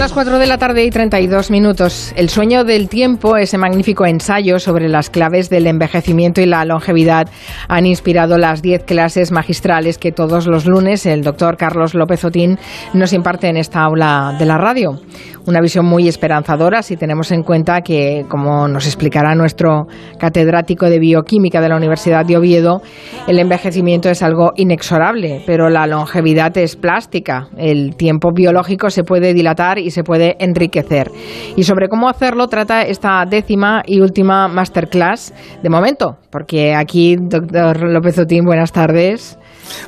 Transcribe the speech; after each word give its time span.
las 0.00 0.14
4 0.14 0.38
de 0.38 0.46
la 0.46 0.56
tarde 0.56 0.82
y 0.82 0.90
32 0.90 1.50
minutos. 1.50 2.14
El 2.16 2.30
sueño 2.30 2.64
del 2.64 2.88
tiempo, 2.88 3.36
ese 3.36 3.58
magnífico 3.58 4.06
ensayo 4.06 4.58
sobre 4.58 4.88
las 4.88 5.10
claves 5.10 5.50
del 5.50 5.66
envejecimiento 5.66 6.40
y 6.40 6.46
la 6.46 6.64
longevidad, 6.64 7.28
han 7.68 7.84
inspirado 7.84 8.38
las 8.38 8.62
10 8.62 8.84
clases 8.84 9.30
magistrales 9.30 9.98
que 9.98 10.10
todos 10.10 10.46
los 10.46 10.64
lunes 10.64 11.04
el 11.04 11.20
doctor 11.20 11.58
Carlos 11.58 11.92
López 11.92 12.24
Otín 12.24 12.58
nos 12.94 13.12
imparte 13.12 13.48
en 13.48 13.58
esta 13.58 13.82
aula 13.82 14.34
de 14.38 14.46
la 14.46 14.56
radio 14.56 14.98
una 15.46 15.60
visión 15.60 15.84
muy 15.86 16.08
esperanzadora 16.08 16.82
si 16.82 16.96
tenemos 16.96 17.30
en 17.32 17.42
cuenta 17.42 17.80
que, 17.80 18.24
como 18.28 18.68
nos 18.68 18.86
explicará 18.86 19.34
nuestro 19.34 19.86
catedrático 20.18 20.88
de 20.88 20.98
bioquímica 20.98 21.60
de 21.60 21.68
la 21.68 21.76
Universidad 21.76 22.24
de 22.24 22.36
Oviedo, 22.36 22.82
el 23.26 23.38
envejecimiento 23.38 24.08
es 24.08 24.22
algo 24.22 24.52
inexorable, 24.56 25.42
pero 25.46 25.68
la 25.68 25.86
longevidad 25.86 26.56
es 26.58 26.76
plástica. 26.76 27.48
El 27.56 27.96
tiempo 27.96 28.30
biológico 28.32 28.90
se 28.90 29.02
puede 29.02 29.34
dilatar 29.34 29.78
y 29.78 29.89
se 29.90 30.02
puede 30.02 30.36
enriquecer. 30.38 31.10
Y 31.56 31.64
sobre 31.64 31.88
cómo 31.88 32.08
hacerlo 32.08 32.48
trata 32.48 32.82
esta 32.82 33.24
décima 33.24 33.82
y 33.86 34.00
última 34.00 34.48
masterclass 34.48 35.32
de 35.62 35.70
momento, 35.70 36.16
porque 36.30 36.74
aquí, 36.74 37.16
doctor 37.16 37.82
López 37.82 38.18
Otín, 38.18 38.44
buenas 38.44 38.72
tardes. 38.72 39.38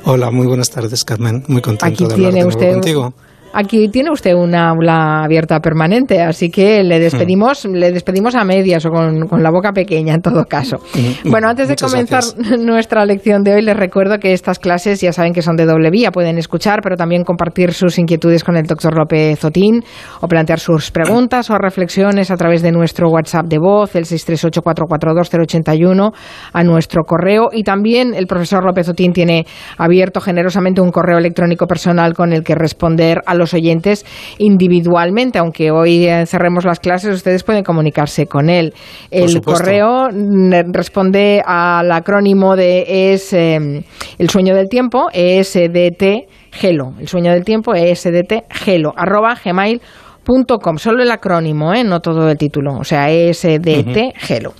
Hola, 0.05 0.31
muy 0.31 0.47
buenas 0.47 0.69
tardes, 0.69 1.03
Carmen. 1.03 1.43
Muy 1.47 1.61
contento 1.61 2.07
de 2.07 2.13
hablar 2.13 2.33
de 2.33 2.45
usted 2.45 2.73
contigo. 2.73 3.13
Aquí 3.53 3.87
tiene 3.89 4.09
usted 4.09 4.33
una 4.33 4.69
aula 4.69 5.23
abierta 5.23 5.59
permanente, 5.59 6.21
así 6.21 6.49
que 6.49 6.83
le 6.83 6.99
despedimos, 6.99 7.65
le 7.65 7.91
despedimos 7.91 8.33
a 8.33 8.43
medias 8.43 8.83
o 8.85 8.89
con, 8.89 9.43
la 9.43 9.51
boca 9.51 9.73
pequeña 9.73 10.15
en 10.15 10.21
todo 10.21 10.45
caso. 10.45 10.77
Mm, 10.95 11.29
bueno, 11.29 11.49
antes 11.49 11.67
de 11.67 11.75
comenzar 11.75 12.23
nuestra 12.59 13.05
lección 13.05 13.43
de 13.43 13.53
hoy, 13.53 13.61
les 13.61 13.77
recuerdo 13.77 14.17
que 14.17 14.33
estas 14.33 14.57
clases 14.57 15.01
ya 15.01 15.13
saben 15.13 15.33
que 15.33 15.43
son 15.43 15.55
de 15.55 15.65
doble 15.65 15.91
vía, 15.91 16.11
pueden 16.11 16.39
escuchar, 16.39 16.79
pero 16.81 16.95
también 16.95 17.23
compartir 17.23 17.73
sus 17.73 17.99
inquietudes 17.99 18.43
con 18.43 18.57
el 18.57 18.65
doctor 18.65 18.97
López 18.97 19.45
Otín 19.45 19.83
o 20.21 20.27
plantear 20.27 20.59
sus 20.59 20.89
preguntas 20.89 21.51
o 21.51 21.57
reflexiones 21.57 22.31
a 22.31 22.37
través 22.37 22.63
de 22.63 22.71
nuestro 22.71 23.09
WhatsApp 23.09 23.45
de 23.45 23.59
voz, 23.59 23.95
el 23.95 24.05
638-442-081, 24.05 26.11
a 26.53 26.63
nuestro 26.63 27.03
correo. 27.03 27.49
Y 27.51 27.63
también 27.63 28.15
el 28.15 28.25
profesor 28.25 28.65
López 28.65 28.89
Otín 28.89 29.13
tiene 29.13 29.45
abierto 29.77 30.21
generosamente 30.21 30.81
un 30.81 30.89
correo 30.91 31.19
electrónico 31.19 31.67
personal 31.67 32.13
con 32.13 32.33
el 32.33 32.43
que 32.43 32.55
responder 32.55 33.21
a 33.25 33.35
los 33.35 33.42
los 33.43 33.53
oyentes 33.53 34.05
individualmente, 34.37 35.39
aunque 35.39 35.71
hoy 35.71 36.07
cerremos 36.25 36.65
las 36.65 36.79
clases, 36.79 37.15
ustedes 37.15 37.43
pueden 37.43 37.63
comunicarse 37.63 38.25
con 38.25 38.49
él. 38.49 38.73
El 39.11 39.41
correo 39.41 40.09
responde 40.71 41.41
al 41.45 41.91
acrónimo 41.91 42.55
de 42.55 43.13
es 43.13 43.33
em, 43.33 43.83
el 44.17 44.29
sueño 44.29 44.55
del 44.55 44.69
tiempo, 44.69 45.09
ESDT 45.13 46.29
Gelo, 46.51 46.93
el 46.99 47.07
sueño 47.07 47.31
del 47.31 47.43
tiempo, 47.43 47.73
ESDT 47.73 48.45
Gelo, 48.49 48.93
arroba 48.95 49.35
gmail 49.43 49.81
Com, 50.25 50.77
solo 50.77 51.03
el 51.03 51.11
acrónimo, 51.11 51.73
¿eh? 51.73 51.83
no 51.83 51.99
todo 51.99 52.29
el 52.29 52.37
título, 52.37 52.77
o 52.79 52.83
sea, 52.85 53.11
ESDT 53.11 54.15
Gelo. 54.15 54.53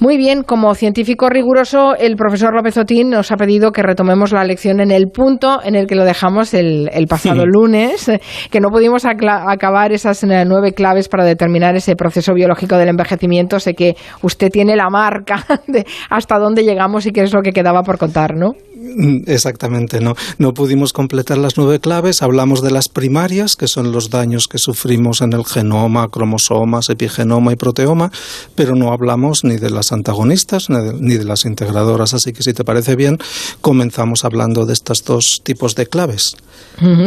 Muy 0.00 0.16
bien, 0.16 0.42
como 0.42 0.74
científico 0.74 1.28
riguroso, 1.28 1.94
el 1.96 2.16
profesor 2.16 2.54
López 2.54 2.76
Otín 2.76 3.10
nos 3.10 3.30
ha 3.30 3.36
pedido 3.36 3.70
que 3.70 3.82
retomemos 3.82 4.32
la 4.32 4.42
lección 4.42 4.80
en 4.80 4.90
el 4.90 5.06
punto 5.08 5.60
en 5.62 5.76
el 5.76 5.86
que 5.86 5.94
lo 5.94 6.04
dejamos 6.04 6.54
el, 6.54 6.90
pasado 7.08 7.46
lunes, 7.46 8.10
que 8.50 8.60
no 8.60 8.70
pudimos 8.70 9.04
acabar 9.04 9.92
esas 9.92 10.24
eh, 10.24 10.44
nueve 10.44 10.72
claves 10.72 11.08
para 11.08 11.24
determinar 11.24 11.76
ese 11.76 11.94
proceso 11.94 12.34
biológico 12.34 12.76
del 12.76 12.88
envejecimiento. 12.88 13.60
Sé 13.60 13.74
que 13.74 13.94
usted 14.22 14.50
tiene 14.50 14.74
la 14.74 14.90
marca 14.90 15.44
de 15.68 15.86
hasta 16.10 16.36
dónde 16.38 16.64
llegamos 16.64 17.06
y 17.06 17.12
qué 17.12 17.22
es 17.22 17.32
lo 17.32 17.42
que 17.42 17.52
quedaba 17.52 17.84
por 17.84 17.96
contar, 17.96 18.34
¿no? 18.34 18.54
Mm, 18.76 19.22
exactamente, 19.26 20.00
no. 20.00 20.14
No 20.36 20.52
pudimos 20.52 20.92
completar 20.92 21.38
las 21.38 21.56
nueve 21.56 21.80
claves. 21.80 22.20
Hablamos 22.20 22.62
de 22.62 22.70
las 22.70 22.88
primarias, 22.90 23.56
que 23.56 23.68
son 23.68 23.90
los 23.90 24.10
daños 24.10 24.48
que 24.48 24.58
sufrimos 24.58 25.22
en 25.22 25.32
el 25.32 25.46
genoma, 25.46 26.08
cromosomas, 26.08 26.90
epigenoma 26.90 27.52
y 27.52 27.56
proteoma, 27.56 28.12
pero 28.54 28.76
no 28.76 28.92
hablamos 28.92 29.44
ni 29.44 29.56
de 29.56 29.70
las 29.70 29.92
antagonistas 29.92 30.68
ni 30.68 31.16
de, 31.16 31.24
las 31.24 31.46
integradoras. 31.46 32.12
Así 32.12 32.34
que, 32.34 32.42
si 32.42 32.52
te 32.52 32.64
parece 32.64 32.96
bien, 32.96 33.18
comenzamos 33.62 34.26
hablando 34.26 34.66
de 34.66 34.74
estos 34.74 35.04
dos 35.04 35.40
tipos 35.42 35.74
de 35.74 35.86
claves. 35.86 36.36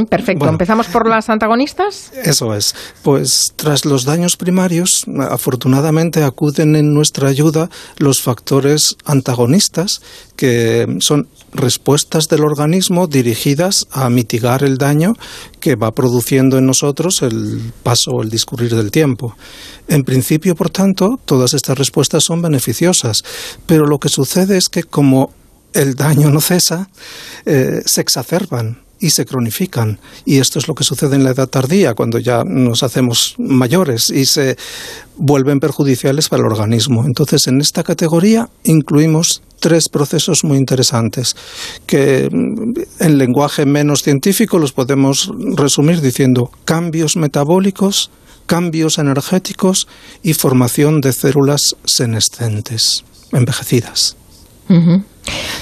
perfecto. 0.10 0.48
¿Empezamos 0.48 0.88
por 0.88 1.08
las 1.08 1.30
antagonistas? 1.30 2.12
Eso 2.24 2.56
es. 2.56 2.74
Pues 3.04 3.54
tras 3.56 3.86
los 3.86 4.06
daños 4.06 4.38
primarios, 4.38 5.06
afortunadamente 5.30 6.24
acuden 6.24 6.76
en 6.76 6.96
nuestra 6.96 7.30
ayuda 7.30 7.70
los 7.98 8.22
factores 8.22 8.96
antagonistas, 9.06 10.02
que 10.36 10.98
son 11.00 11.28
respuestas 11.60 12.28
del 12.28 12.44
organismo 12.44 13.08
dirigidas 13.08 13.88
a 13.92 14.10
mitigar 14.10 14.64
el 14.64 14.78
daño 14.78 15.14
que 15.60 15.76
va 15.76 15.92
produciendo 15.92 16.58
en 16.58 16.66
nosotros 16.66 17.22
el 17.22 17.72
paso 17.84 18.12
o 18.12 18.24
el 18.24 18.30
discurrir 18.30 18.76
del 18.76 18.92
tiempo. 18.92 19.36
En 19.88 20.04
principio, 20.04 20.56
por 20.56 20.70
tanto, 20.70 21.20
todas 21.26 21.54
estas 21.54 21.78
respuestas 21.78 22.24
son 22.24 22.42
beneficiosas, 22.42 23.24
pero 23.66 23.86
lo 23.86 24.00
que 24.00 24.10
sucede 24.10 24.58
es 24.58 24.70
que 24.70 24.84
como 24.84 25.34
el 25.74 25.96
daño 25.96 26.32
no 26.32 26.42
cesa, 26.42 26.90
eh, 27.46 27.82
se 27.86 28.02
exacerban 28.02 28.89
y 29.00 29.12
se 29.12 29.26
cronifican. 29.26 30.00
Y 30.26 30.38
esto 30.38 30.60
es 30.60 30.68
lo 30.68 30.76
que 30.76 30.84
sucede 30.84 31.16
en 31.16 31.24
la 31.24 31.32
edad 31.32 31.48
tardía, 31.48 31.94
cuando 31.94 32.20
ya 32.20 32.44
nos 32.44 32.84
hacemos 32.84 33.36
mayores 33.38 34.10
y 34.10 34.26
se 34.26 34.58
vuelven 35.16 35.60
perjudiciales 35.60 36.30
para 36.30 36.42
el 36.42 36.48
organismo. 36.48 37.06
Entonces, 37.06 37.48
en 37.48 37.62
esta 37.62 37.84
categoría 37.84 38.50
incluimos 38.64 39.42
tres 39.60 39.90
procesos 39.90 40.44
muy 40.44 40.58
interesantes 40.58 41.36
que 41.86 42.30
mm, 42.32 42.74
en 43.00 43.18
lenguaje 43.18 43.66
menos 43.66 44.04
científico 44.04 44.58
los 44.58 44.72
podemos 44.72 45.32
resumir 45.56 46.02
diciendo 46.02 46.52
cambios 46.66 47.18
metabólicos, 47.18 48.12
cambios 48.46 48.98
energéticos 48.98 49.88
y 50.24 50.34
formación 50.34 51.02
de 51.02 51.14
células 51.14 51.76
senescentes, 51.86 53.04
envejecidas. 53.32 54.16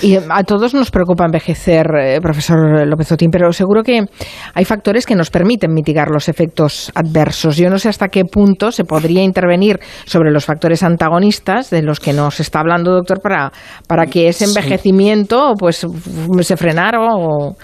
Y 0.02 0.16
a 0.16 0.44
todos 0.44 0.74
nos 0.74 0.92
preocupa 0.92 1.26
envejecer, 1.26 1.88
eh, 2.00 2.20
profesor 2.22 2.88
López 2.88 3.12
Otín, 3.12 3.30
pero 3.32 3.52
seguro 3.52 3.84
que 3.84 4.06
hay 4.54 4.66
factores 4.66 5.06
que 5.06 5.16
nos 5.16 5.30
permiten 5.30 5.74
mitigar 5.74 6.10
los 6.10 6.30
efectos 6.30 6.92
adversos. 6.94 7.58
Yo 7.58 7.70
no 7.70 7.80
sé 7.80 7.90
hasta 7.90 8.10
qué 8.10 8.24
punto 8.26 8.72
se 8.72 8.84
podría 8.84 9.24
intervenir 9.24 9.80
sobre 10.06 10.32
los 10.32 10.46
factores 10.46 10.84
antagonistas 10.84 11.70
de 11.70 11.82
los 11.82 12.00
que 12.00 12.14
nos 12.14 12.40
está 12.40 12.60
hablando, 12.60 12.92
doctor, 12.92 13.22
para, 13.22 13.52
para 13.88 14.06
que 14.06 14.28
ese 14.28 14.46
envejecimiento 14.46 15.54
pues 15.58 15.86
se 16.42 16.58
frenara 16.58 17.00
o, 17.02 17.56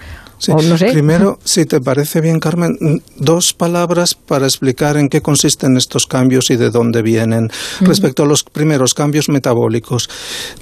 Primero, 0.92 1.38
si 1.44 1.66
te 1.66 1.80
parece 1.80 2.20
bien, 2.20 2.40
Carmen, 2.40 3.02
dos 3.16 3.54
palabras 3.54 4.14
para 4.14 4.46
explicar 4.46 4.96
en 4.96 5.08
qué 5.08 5.20
consisten 5.20 5.76
estos 5.76 6.06
cambios 6.06 6.50
y 6.50 6.56
de 6.56 6.70
dónde 6.70 7.02
vienen. 7.02 7.50
Respecto 7.80 8.24
a 8.24 8.26
los 8.26 8.44
primeros 8.44 8.94
cambios 8.94 9.28
metabólicos, 9.28 10.08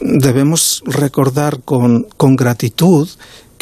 debemos 0.00 0.82
recordar 0.86 1.60
con, 1.64 2.06
con 2.16 2.36
gratitud 2.36 3.08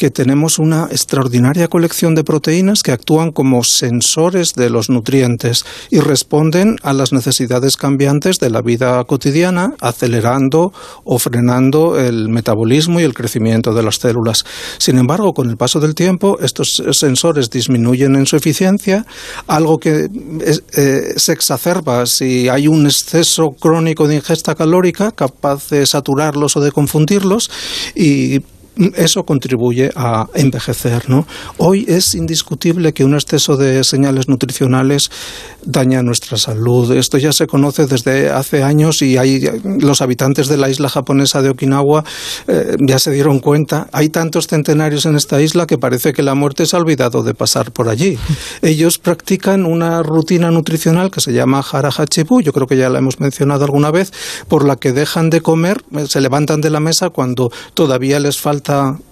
que 0.01 0.09
tenemos 0.09 0.57
una 0.57 0.87
extraordinaria 0.89 1.67
colección 1.67 2.15
de 2.15 2.23
proteínas 2.23 2.81
que 2.81 2.91
actúan 2.91 3.31
como 3.31 3.63
sensores 3.63 4.55
de 4.55 4.71
los 4.71 4.89
nutrientes 4.89 5.63
y 5.91 5.99
responden 5.99 6.77
a 6.81 6.91
las 6.93 7.13
necesidades 7.13 7.77
cambiantes 7.77 8.39
de 8.39 8.49
la 8.49 8.63
vida 8.63 9.03
cotidiana, 9.03 9.75
acelerando 9.79 10.73
o 11.03 11.19
frenando 11.19 11.99
el 11.99 12.29
metabolismo 12.29 12.99
y 12.99 13.03
el 13.03 13.13
crecimiento 13.13 13.75
de 13.75 13.83
las 13.83 13.97
células. 13.97 14.43
Sin 14.79 14.97
embargo, 14.97 15.33
con 15.35 15.51
el 15.51 15.57
paso 15.57 15.79
del 15.79 15.93
tiempo, 15.93 16.39
estos 16.41 16.81
sensores 16.93 17.51
disminuyen 17.51 18.15
en 18.15 18.25
su 18.25 18.37
eficiencia, 18.37 19.05
algo 19.45 19.77
que 19.77 20.09
eh, 20.09 21.13
se 21.15 21.31
exacerba 21.31 22.07
si 22.07 22.49
hay 22.49 22.67
un 22.67 22.87
exceso 22.87 23.51
crónico 23.51 24.07
de 24.07 24.15
ingesta 24.15 24.55
calórica 24.55 25.11
capaz 25.11 25.69
de 25.69 25.85
saturarlos 25.85 26.57
o 26.57 26.59
de 26.59 26.71
confundirlos 26.71 27.51
y 27.93 28.41
eso 28.95 29.23
contribuye 29.23 29.91
a 29.95 30.27
envejecer. 30.33 31.09
¿no? 31.09 31.27
Hoy 31.57 31.85
es 31.87 32.15
indiscutible 32.15 32.93
que 32.93 33.03
un 33.03 33.13
exceso 33.13 33.57
de 33.57 33.83
señales 33.83 34.27
nutricionales 34.27 35.11
daña 35.63 36.01
nuestra 36.01 36.37
salud. 36.37 36.91
Esto 36.93 37.17
ya 37.17 37.33
se 37.33 37.47
conoce 37.47 37.85
desde 37.85 38.29
hace 38.29 38.63
años 38.63 39.01
y 39.01 39.17
hay, 39.17 39.41
los 39.63 40.01
habitantes 40.01 40.47
de 40.47 40.57
la 40.57 40.69
isla 40.69 40.89
japonesa 40.89 41.41
de 41.41 41.49
Okinawa 41.49 42.03
eh, 42.47 42.77
ya 42.79 42.97
se 42.99 43.11
dieron 43.11 43.39
cuenta. 43.39 43.87
Hay 43.91 44.09
tantos 44.09 44.47
centenarios 44.47 45.05
en 45.05 45.15
esta 45.15 45.41
isla 45.41 45.67
que 45.67 45.77
parece 45.77 46.13
que 46.13 46.23
la 46.23 46.35
muerte 46.35 46.65
se 46.65 46.75
ha 46.75 46.79
olvidado 46.79 47.23
de 47.23 47.33
pasar 47.33 47.71
por 47.71 47.89
allí. 47.89 48.17
Ellos 48.61 48.97
practican 48.97 49.65
una 49.65 50.01
rutina 50.01 50.49
nutricional 50.49 51.11
que 51.11 51.21
se 51.21 51.33
llama 51.33 51.63
harahachibu, 51.69 52.41
yo 52.41 52.53
creo 52.53 52.67
que 52.67 52.77
ya 52.77 52.89
la 52.89 52.99
hemos 52.99 53.19
mencionado 53.19 53.65
alguna 53.65 53.91
vez, 53.91 54.11
por 54.47 54.65
la 54.65 54.77
que 54.77 54.93
dejan 54.93 55.29
de 55.29 55.41
comer, 55.41 55.81
se 56.07 56.21
levantan 56.21 56.61
de 56.61 56.69
la 56.69 56.79
mesa 56.79 57.09
cuando 57.09 57.51
todavía 57.73 58.19
les 58.19 58.39
falta 58.39 58.60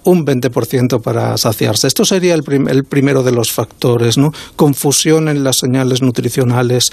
un 0.04 0.26
20% 0.26 1.00
para 1.00 1.36
saciarse. 1.36 1.86
Esto 1.86 2.04
sería 2.04 2.34
el, 2.34 2.42
primero 2.84 3.22
de 3.22 3.32
los 3.32 3.52
factores, 3.52 4.18
¿no? 4.18 4.32
Confusión 4.56 5.28
en 5.28 5.44
las 5.44 5.58
señales 5.58 6.02
nutricionales, 6.02 6.92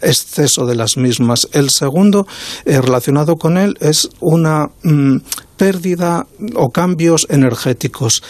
exceso 0.00 0.66
de 0.66 0.74
las 0.74 0.96
mismas. 0.96 1.48
El 1.52 1.70
segundo, 1.70 2.26
eh, 2.64 2.80
relacionado 2.80 3.36
con 3.36 3.56
él, 3.56 3.76
es 3.80 4.08
una 4.20 4.70
mm, 4.82 5.16
pérdida 5.56 6.26
o 6.54 6.70
cambios 6.70 7.26
energéticos. 7.30 8.22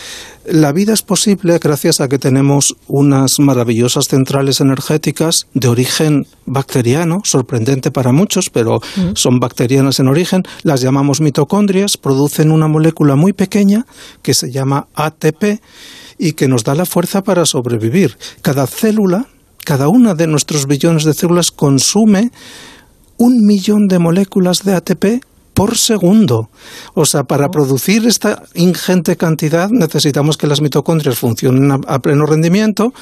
La 0.44 0.72
vida 0.72 0.92
es 0.92 1.02
posible 1.02 1.58
gracias 1.58 2.00
a 2.00 2.08
que 2.08 2.18
tenemos 2.18 2.74
unas 2.88 3.38
maravillosas 3.38 4.08
centrales 4.08 4.60
energéticas 4.60 5.46
de 5.54 5.68
origen 5.68 6.26
bacteriano, 6.46 7.20
sorprendente 7.24 7.92
para 7.92 8.12
muchos, 8.12 8.50
pero 8.50 8.80
son 9.14 9.38
bacterianas 9.38 10.00
en 10.00 10.08
origen. 10.08 10.42
Las 10.64 10.80
llamamos 10.80 11.20
mitocondrias, 11.20 11.96
producen 11.96 12.50
una 12.50 12.66
molécula 12.66 13.14
muy 13.14 13.32
pequeña 13.32 13.86
que 14.22 14.34
se 14.34 14.50
llama 14.50 14.88
ATP 14.94 15.60
y 16.18 16.32
que 16.32 16.48
nos 16.48 16.64
da 16.64 16.74
la 16.74 16.86
fuerza 16.86 17.22
para 17.22 17.46
sobrevivir. 17.46 18.16
Cada 18.42 18.66
célula, 18.66 19.26
cada 19.64 19.88
una 19.88 20.14
de 20.14 20.26
nuestros 20.26 20.66
billones 20.66 21.04
de 21.04 21.14
células 21.14 21.52
consume 21.52 22.32
un 23.16 23.46
millón 23.46 23.86
de 23.86 24.00
moléculas 24.00 24.64
de 24.64 24.74
ATP 24.74 25.22
por 25.54 25.76
segundo. 25.76 26.48
O 26.94 27.04
sea, 27.04 27.24
para 27.24 27.48
producir 27.48 28.06
esta 28.06 28.42
ingente 28.54 29.16
cantidad 29.16 29.68
necesitamos 29.70 30.36
que 30.36 30.46
las 30.46 30.60
mitocondrias 30.60 31.18
funcionen 31.18 31.70
a, 31.86 31.98
pleno 31.98 32.26
rendimiento. 32.26 32.92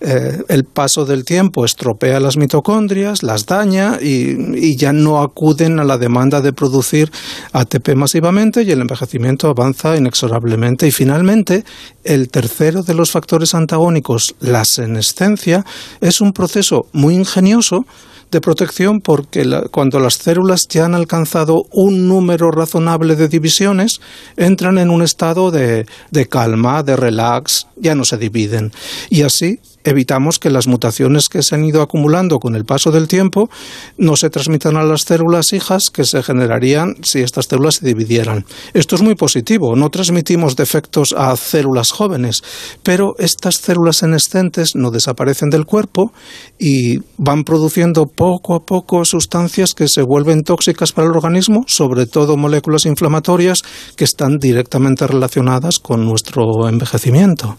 Eh, 0.00 0.42
el 0.48 0.64
paso 0.64 1.04
del 1.04 1.24
tiempo 1.24 1.64
estropea 1.64 2.20
las 2.20 2.36
mitocondrias, 2.36 3.22
las 3.22 3.46
daña 3.46 3.98
y, 4.00 4.76
ya 4.76 4.92
no 4.92 5.20
acuden 5.20 5.78
a 5.78 5.84
la 5.84 5.98
demanda 5.98 6.40
de 6.40 6.52
producir 6.52 7.10
ATP 7.52 7.94
masivamente 7.96 8.62
y 8.62 8.70
el 8.70 8.80
envejecimiento 8.80 9.48
avanza 9.48 9.96
inexorablemente. 9.96 10.86
Y 10.86 10.90
finalmente, 10.90 11.64
el 12.04 12.28
tercero 12.28 12.82
de 12.82 12.94
los 12.94 13.10
factores 13.10 13.54
antagónicos, 13.54 14.34
la 14.40 14.64
senescencia, 14.64 15.64
es 16.00 16.20
un 16.20 16.32
proceso 16.32 16.86
muy 16.92 17.14
ingenioso 17.14 17.84
de 18.30 18.40
protección 18.40 19.00
porque 19.00 19.44
cuando 19.70 19.98
las 19.98 20.14
células 20.14 20.68
ya 20.68 20.84
han 20.84 20.94
alcanzado 20.94 21.66
un 21.72 22.08
número 22.08 22.50
razonable 22.50 23.16
de 23.16 23.28
divisiones, 23.28 24.00
entran 24.36 24.78
en 24.78 24.90
un 24.90 25.02
estado 25.02 25.50
de, 25.50 25.86
de 26.10 26.28
calma, 26.28 26.82
de 26.82 26.96
relax, 26.96 27.66
ya 27.76 27.94
no 27.94 28.04
se 28.04 28.18
dividen. 28.18 28.72
Y 29.08 29.22
así 29.22 29.60
evitamos 29.84 30.38
que 30.38 30.50
las 30.50 30.66
mutaciones 30.66 31.28
que 31.28 31.42
se 31.42 31.54
han 31.54 31.64
ido 31.64 31.82
acumulando 31.82 32.38
con 32.38 32.54
el 32.54 32.64
paso 32.64 32.90
del 32.90 33.08
tiempo 33.08 33.48
no 33.96 34.16
se 34.16 34.30
transmitan 34.30 34.76
a 34.76 34.84
las 34.84 35.02
células 35.02 35.52
hijas 35.52 35.90
que 35.90 36.04
se 36.04 36.22
generarían 36.22 36.96
si 37.02 37.20
estas 37.20 37.46
células 37.46 37.76
se 37.76 37.86
dividieran. 37.86 38.44
Esto 38.74 38.96
es 38.96 39.02
muy 39.02 39.14
positivo, 39.14 39.76
no 39.76 39.90
transmitimos 39.90 40.56
defectos 40.56 41.14
a 41.16 41.34
células 41.36 41.92
jóvenes, 41.92 42.42
pero 42.82 43.14
estas 43.18 43.56
células 43.56 43.98
senescentes 43.98 44.74
no 44.74 44.90
desaparecen 44.90 45.50
del 45.50 45.64
cuerpo 45.64 46.12
y 46.58 46.98
van 47.16 47.44
produciendo 47.44 48.06
poco 48.06 48.54
a 48.54 48.60
poco 48.60 49.04
sustancias 49.04 49.74
que 49.74 49.88
se 49.88 50.02
vuelven 50.02 50.42
tóxicas 50.42 50.92
para 50.92 51.08
el 51.08 51.16
organismo, 51.16 51.64
sobre 51.66 52.06
todo 52.06 52.36
moléculas 52.36 52.86
inflamatorias 52.86 53.62
que 53.96 54.04
están 54.04 54.38
directamente 54.38 55.06
relacionadas 55.06 55.78
con 55.78 56.04
nuestro 56.04 56.68
envejecimiento. 56.68 57.56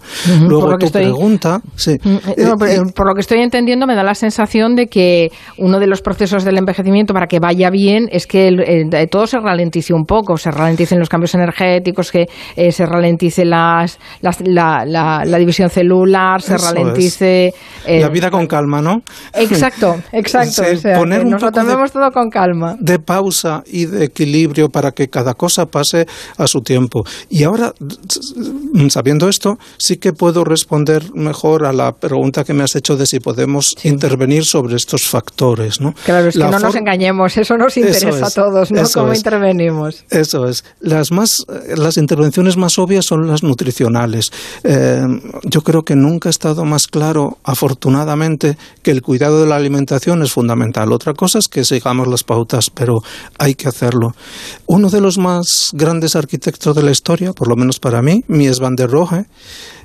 Luego 0.47 0.77
tu 0.77 0.91
pregunta, 0.91 1.61
sí. 1.75 1.97
Eh, 2.37 2.77
por 2.95 3.07
lo 3.07 3.13
que 3.13 3.21
estoy 3.21 3.39
entendiendo, 3.41 3.87
me 3.87 3.95
da 3.95 4.03
la 4.03 4.15
sensación 4.15 4.75
de 4.75 4.87
que 4.87 5.31
uno 5.57 5.79
de 5.79 5.87
los 5.87 6.01
procesos 6.01 6.43
del 6.43 6.57
envejecimiento 6.57 7.13
para 7.13 7.27
que 7.27 7.39
vaya 7.39 7.69
bien 7.69 8.07
es 8.11 8.27
que 8.27 9.07
todo 9.09 9.27
se 9.27 9.39
ralentice 9.39 9.93
un 9.93 10.05
poco, 10.05 10.37
se 10.37 10.51
ralenticen 10.51 10.99
los 10.99 11.09
cambios 11.09 11.33
energéticos, 11.35 12.11
que 12.11 12.27
eh, 12.55 12.71
se 12.71 12.85
ralentice 12.85 13.45
las, 13.45 13.97
la, 14.21 15.37
división 15.37 15.69
celular, 15.69 16.41
se 16.41 16.57
ralentice. 16.57 17.53
la 17.87 18.09
vida 18.09 18.29
con 18.29 18.47
calma, 18.47 18.81
¿no? 18.81 19.01
Exacto, 19.33 19.95
exacto. 20.11 20.63
poner 20.97 21.25
un 21.25 21.31
nos 21.31 21.41
lo 21.41 21.51
tomemos 21.51 21.91
todo 21.91 22.11
con 22.11 22.29
calma. 22.29 22.75
De 22.79 22.99
pausa 22.99 23.63
y 23.65 23.85
de 23.85 24.05
equilibrio 24.05 24.69
para 24.69 24.91
que 24.91 25.07
cada 25.07 25.33
cosa 25.33 25.65
pase 25.65 26.05
a 26.37 26.47
su 26.47 26.61
tiempo. 26.61 27.03
Y 27.29 27.43
ahora, 27.43 27.73
sabiendo 28.89 29.29
esto, 29.29 29.57
sí 29.77 29.97
que 29.97 30.13
puedo 30.13 30.43
responder 30.43 31.03
mejor 31.13 31.65
a 31.65 31.73
la 31.73 31.93
pregunta 32.01 32.43
que 32.43 32.53
me 32.53 32.63
has 32.63 32.75
hecho 32.75 32.97
de 32.97 33.05
si 33.05 33.21
podemos 33.21 33.77
intervenir 33.83 34.43
sobre 34.43 34.75
estos 34.75 35.07
factores. 35.07 35.79
¿no? 35.79 35.93
Claro, 36.03 36.27
es 36.27 36.35
que 36.35 36.43
no 36.43 36.59
nos 36.59 36.75
engañemos, 36.75 37.37
eso 37.37 37.55
nos 37.57 37.77
interesa 37.77 38.27
a 38.27 38.29
todos, 38.29 38.71
¿no? 38.71 38.81
¿Cómo 38.93 39.13
intervenimos? 39.13 40.03
Eso 40.09 40.47
es. 40.47 40.65
Las, 40.81 41.11
más, 41.11 41.45
las 41.77 41.95
intervenciones 41.95 42.57
más 42.57 42.77
obvias 42.77 43.05
son 43.05 43.27
las 43.27 43.43
nutricionales. 43.43 44.31
Eh, 44.63 45.01
yo 45.43 45.61
creo 45.61 45.83
que 45.83 45.95
nunca 45.95 46.27
ha 46.27 46.31
estado 46.31 46.65
más 46.65 46.87
claro, 46.87 47.37
afortunadamente, 47.43 48.57
que 48.81 48.91
el 48.91 49.01
cuidado 49.01 49.39
de 49.39 49.47
la 49.47 49.55
alimentación 49.55 50.21
es 50.23 50.33
fundamental. 50.33 50.91
Otra 50.91 51.13
cosa 51.13 51.39
es 51.39 51.47
que 51.47 51.63
sigamos 51.63 52.07
las 52.07 52.23
pautas, 52.23 52.69
pero 52.69 53.01
hay 53.37 53.55
que 53.55 53.67
hacerlo. 53.67 54.13
Uno 54.65 54.89
de 54.89 54.99
los 54.99 55.17
más 55.17 55.69
grandes 55.73 56.15
arquitectos 56.15 56.75
de 56.75 56.83
la 56.83 56.91
historia, 56.91 57.31
por 57.33 57.47
lo 57.47 57.55
menos 57.55 57.79
para 57.79 58.01
mí, 58.01 58.23
Mies 58.27 58.59
van 58.59 58.75
der 58.75 58.89
Rohe, 58.89 59.25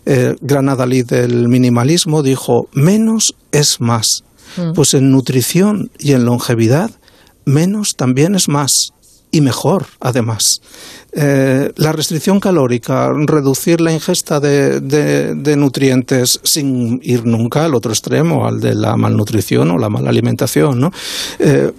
eh, 0.07 0.37
gran 0.41 0.69
adalid 0.69 1.07
del 1.07 1.49
minimalismo, 1.49 2.23
dijo, 2.23 2.69
menos 2.73 3.35
es 3.53 3.81
más. 3.81 4.23
Mm. 4.57 4.73
Pues 4.73 4.95
en 4.95 5.11
nutrición 5.11 5.91
y 5.99 6.13
en 6.13 6.25
longevidad, 6.25 6.91
menos 7.45 7.97
también 7.97 8.35
es 8.35 8.49
más 8.49 8.93
y 9.31 9.41
mejor, 9.41 9.87
además. 10.01 10.61
Eh, 11.13 11.73
la 11.77 11.93
restricción 11.93 12.41
calórica, 12.41 13.11
reducir 13.13 13.81
la 13.81 13.93
ingesta 13.93 14.39
de, 14.39 15.55
nutrientes 15.57 16.41
sin 16.43 17.01
ir 17.03 17.27
nunca 17.27 17.65
al 17.65 17.75
otro 17.75 17.93
extremo, 17.93 18.47
al 18.47 18.61
de 18.61 18.75
la 18.75 18.97
malnutrición 18.97 19.71
o 19.73 19.79
la 19.79 19.89
mala 19.89 20.11
alimentación, 20.11 20.79
¿no? 20.79 20.93
Eh, 21.39 21.73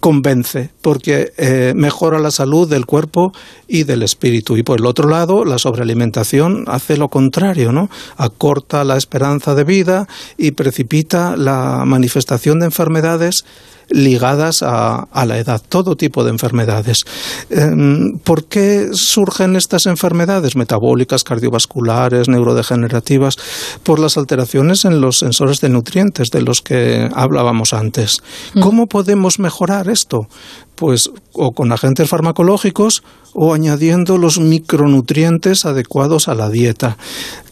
convence, 0.00 0.70
porque 0.82 1.32
eh, 1.36 1.72
mejora 1.74 2.18
la 2.18 2.30
salud 2.30 2.68
del 2.68 2.86
cuerpo 2.86 3.32
y 3.66 3.84
del 3.84 4.02
espíritu. 4.02 4.56
Y 4.56 4.62
por 4.62 4.78
el 4.78 4.86
otro 4.86 5.08
lado, 5.08 5.44
la 5.44 5.58
sobrealimentación 5.58 6.64
hace 6.66 6.96
lo 6.96 7.08
contrario, 7.08 7.72
¿no? 7.72 7.90
Acorta 8.16 8.84
la 8.84 8.96
esperanza 8.96 9.54
de 9.54 9.64
vida 9.64 10.06
y 10.36 10.52
precipita 10.52 11.36
la 11.36 11.84
manifestación 11.84 12.60
de 12.60 12.66
enfermedades 12.66 13.44
ligadas 13.90 14.62
a, 14.62 15.06
la 15.26 15.38
edad, 15.38 15.62
todo 15.68 15.96
tipo 15.96 16.24
de 16.24 16.30
enfermedades. 16.30 17.04
Em, 17.50 18.18
¿Por 18.22 18.44
qué 18.44 18.88
surgen 18.92 19.56
estas 19.56 19.86
enfermedades 19.86 20.56
metabólicas, 20.56 21.24
cardiovasculares, 21.24 22.28
neurodegenerativas? 22.28 23.36
Por 23.82 23.98
las 23.98 24.16
alteraciones 24.16 24.84
en 24.84 25.00
los 25.00 25.18
sensores 25.18 25.60
de 25.60 25.68
nutrientes 25.68 26.30
de 26.30 26.42
los 26.42 26.62
que 26.62 27.08
hablábamos 27.14 27.72
antes. 27.72 28.18
Mm. 28.54 28.60
¿Cómo 28.60 28.86
podemos 28.86 29.38
mejorar 29.38 29.88
esto? 29.88 30.28
Pues 30.74 31.10
o 31.32 31.52
con 31.52 31.72
agentes 31.72 32.08
farmacológicos 32.08 33.02
o 33.34 33.52
añadiendo 33.52 34.16
los 34.16 34.38
micronutrientes 34.38 35.64
adecuados 35.64 36.28
a 36.28 36.34
la 36.34 36.50
dieta. 36.50 36.96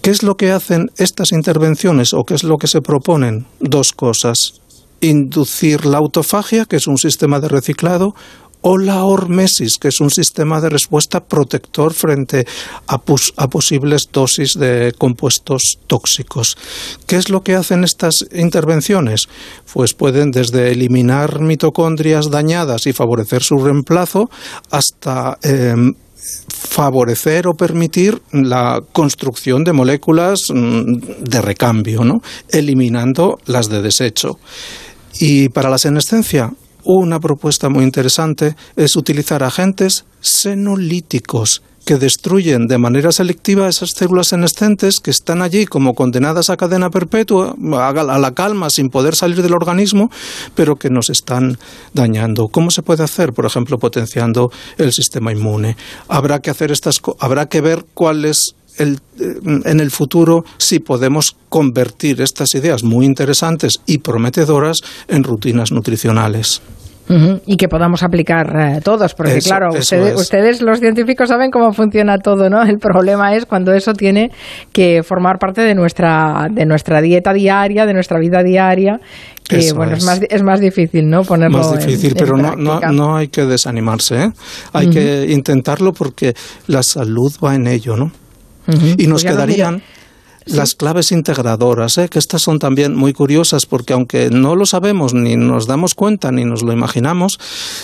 ¿Qué 0.01 0.11
es 0.11 0.23
lo 0.23 0.37
que 0.37 0.53
hacen 0.53 0.91
estas 0.97 1.33
intervenciones 1.33 2.15
o 2.15 2.25
qué 2.25 2.35
es 2.35 2.45
lo 2.45 2.57
que 2.59 2.69
se 2.69 2.81
proponen? 2.83 3.47
Dos 3.59 3.93
cosas 3.93 4.61
inducir 5.01 5.87
la 5.87 5.99
autofagia, 5.99 6.65
que 6.65 6.77
es 6.77 6.87
un 6.87 6.99
sistema 6.99 7.41
de 7.41 7.49
reciclado, 7.49 8.15
o 8.69 8.79
la 8.79 9.05
hormesis, 9.05 9.79
que 9.79 9.89
es 9.89 10.01
un 10.01 10.11
sistema 10.11 10.61
de 10.61 10.71
respuesta 10.71 11.21
protector 11.21 11.95
frente 11.95 12.47
a, 12.89 12.99
posibles 12.99 14.09
dosis 14.11 14.55
de 14.55 14.93
compuestos 14.99 15.79
tóxicos. 15.87 16.57
¿Qué 17.07 17.15
es 17.15 17.31
lo 17.31 17.43
que 17.43 17.55
hacen 17.55 17.85
estas 17.85 18.27
intervenciones? 18.33 19.29
Pues 19.73 19.95
pueden 19.95 20.33
desde 20.33 20.73
eliminar 20.73 21.41
mitocondrias 21.41 22.29
dañadas 22.29 22.89
y 22.89 22.93
favorecer 22.93 23.45
su 23.45 23.59
reemplazo 23.59 24.31
hasta 24.71 25.39
em, 25.43 25.95
favorecer 26.49 27.47
o 27.47 27.55
permitir 27.55 28.21
la 28.33 28.81
construcción 28.93 29.63
de 29.63 29.73
moléculas 29.73 30.51
mm, 30.53 31.23
de 31.23 31.41
recambio, 31.41 32.05
¿no? 32.05 32.21
eliminando 32.51 33.39
las 33.47 33.69
de 33.69 33.81
desecho. 33.81 34.39
Y 35.19 35.49
para 35.49 35.71
la 35.71 35.79
senescencia, 35.79 36.53
una 36.85 37.19
propuesta 37.19 37.69
muy 37.69 37.85
interesante 37.85 38.55
es 38.77 38.97
utilizar 38.97 39.43
agentes 39.43 40.05
senolíticos 40.21 41.63
que 41.87 41.97
destruyen 41.97 42.67
de 42.67 42.79
manera 42.79 43.13
selectiva 43.13 43.69
esas 43.69 43.91
células 43.91 44.27
senescentes 44.29 44.99
que 44.99 45.13
están 45.13 45.41
allí 45.41 45.67
como 45.67 45.95
condenadas 45.95 46.51
a 46.51 46.57
cadena 46.57 46.91
perpetua, 46.91 47.55
a 47.79 48.19
la 48.19 48.35
calma, 48.35 48.71
sin 48.71 48.89
poder 48.89 49.15
salir 49.15 49.41
del 49.41 49.55
organismo, 49.55 50.11
pero 50.57 50.75
que 50.75 50.91
nos 50.91 51.11
están 51.11 51.59
dañando. 51.95 52.49
¿Cómo 52.51 52.73
se 52.73 52.83
puede 52.83 53.05
hacer? 53.05 53.33
Por 53.33 53.47
ejemplo, 53.47 53.79
potenciando 53.79 54.51
el 54.79 54.93
sistema 54.93 55.31
inmune. 55.31 55.77
Habrá 56.09 56.41
que 56.41 56.51
hacer 56.51 56.73
estas, 56.73 57.01
habrá 57.21 57.47
que 57.47 57.61
ver 57.61 57.85
cuál 57.95 58.25
es 58.79 58.89
eh, 59.21 59.35
en 59.65 59.81
el 59.81 59.91
futuro 59.91 60.45
si 60.59 60.79
podemos 60.79 61.37
convertir 61.49 62.21
estas 62.21 62.55
ideas 62.55 62.85
muy 62.85 63.07
interesantes 63.07 63.81
y 63.87 63.99
prometedoras 63.99 64.79
en 65.09 65.25
rutinas 65.25 65.73
nutricionales. 65.73 66.63
Y 67.47 67.57
que 67.57 67.69
podamos 67.69 68.03
aplicar 68.03 68.53
eh, 68.59 68.81
todos, 68.83 69.15
porque 69.15 69.39
claro, 69.39 69.71
ustedes, 69.73 70.61
los 70.61 70.81
científicos 70.81 71.29
saben 71.29 71.53
cómo 71.53 71.73
funciona 71.73 72.19
todo, 72.19 72.51
¿no? 72.51 72.63
El 72.63 72.79
problema 72.79 73.37
es 73.37 73.47
cuando 73.47 73.73
eso 73.73 73.93
tiene 73.93 74.33
que 74.73 75.05
formar 75.05 75.39
parte 75.39 75.61
de 75.61 75.77
nuestra, 75.77 76.49
de 76.51 76.67
nuestra 76.67 77.01
dieta 77.01 77.33
diaria, 77.33 77.87
de 77.87 77.95
nuestra 77.95 78.19
vida 78.19 78.43
diaria, 78.43 78.99
que 79.49 79.73
bueno, 79.73 79.95
es. 79.95 80.05
más, 80.05 80.21
es 80.29 80.43
más 80.43 80.59
difícil, 80.59 81.09
¿no? 81.09 81.23
Ponerlo 81.23 81.59
Más 81.59 81.79
difícil, 81.79 82.15
pero 82.19 82.37
no, 82.37 82.57
no, 82.57 82.81
no, 82.81 83.17
hay 83.17 83.29
que 83.29 83.43
desanimarse, 83.43 84.25
¿eh? 84.25 84.31
Hay 84.73 84.91
que 84.91 85.27
intentarlo 85.29 85.93
porque 85.93 86.35
la 86.67 86.83
salud 86.83 87.33
va 87.43 87.55
en 87.55 87.69
ello, 87.69 87.97
¿no? 87.97 88.11
Y 88.99 89.07
nos 89.07 89.23
pues 89.23 89.33
quedarían 89.33 89.83
las 90.47 90.75
claves 90.75 91.13
integradoras, 91.13 91.99
¿eh? 91.99 92.09
que 92.09 92.19
estas 92.19 92.43
son 92.43 92.59
también 92.59 92.95
muy 92.95 93.13
curiosas 93.13 93.67
porque 93.67 93.93
aunque 93.93 94.31
no 94.31 94.55
lo 94.55 94.65
sabemos, 94.65 95.13
ni 95.13 95.37
nos 95.37 95.67
damos 95.67 95.95
cuenta, 95.95 96.31
ni 96.31 96.45
nos 96.45 96.63
lo 96.63 96.73
imaginamos, 96.73 97.39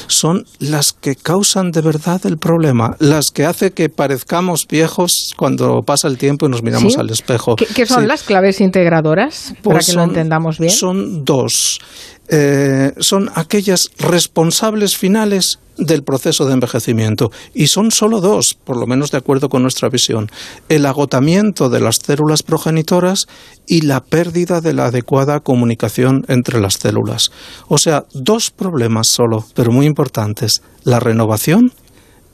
son 0.06 0.46
las 0.60 0.92
que 0.92 1.16
causan 1.16 1.72
de 1.72 1.80
verdad 1.80 2.24
el 2.24 2.38
problema, 2.38 2.96
las 3.00 3.30
que 3.30 3.44
hace 3.44 3.72
que 3.72 3.88
parezcamos 3.88 4.66
viejos 4.68 5.34
cuando 5.36 5.82
pasa 5.82 6.06
el 6.06 6.18
tiempo 6.18 6.46
y 6.46 6.50
nos 6.50 6.62
miramos 6.62 6.96
al 6.98 7.10
espejo. 7.10 7.56
¿Qué, 7.56 7.84
son 7.84 8.06
las 8.06 8.22
claves 8.22 8.60
integradoras? 8.60 9.54
Para 9.62 9.74
pues 9.76 9.86
que 9.86 9.92
lo 9.94 10.04
entendamos 10.04 10.58
bien. 10.58 10.72
Son 10.72 11.24
dos. 11.24 11.80
Eh, 12.28 12.92
son 12.98 13.30
aquellas 13.34 13.90
responsables 13.98 14.96
finales 14.96 15.58
del 15.84 16.02
proceso 16.02 16.46
de 16.46 16.54
envejecimiento. 16.54 17.30
Y 17.54 17.66
son 17.66 17.90
solo 17.90 18.20
dos, 18.20 18.54
por 18.54 18.76
lo 18.76 18.86
menos 18.86 19.10
de 19.10 19.18
acuerdo 19.18 19.48
con 19.48 19.62
nuestra 19.62 19.88
visión. 19.88 20.30
El 20.68 20.86
agotamiento 20.86 21.68
de 21.68 21.80
las 21.80 21.96
células 21.96 22.42
progenitoras 22.42 23.26
y 23.66 23.82
la 23.82 24.00
pérdida 24.00 24.60
de 24.60 24.72
la 24.72 24.86
adecuada 24.86 25.40
comunicación 25.40 26.24
entre 26.28 26.60
las 26.60 26.74
células. 26.74 27.30
O 27.68 27.78
sea, 27.78 28.04
dos 28.12 28.50
problemas 28.50 29.08
solo, 29.08 29.44
pero 29.54 29.72
muy 29.72 29.86
importantes. 29.86 30.62
La 30.84 31.00
renovación 31.00 31.72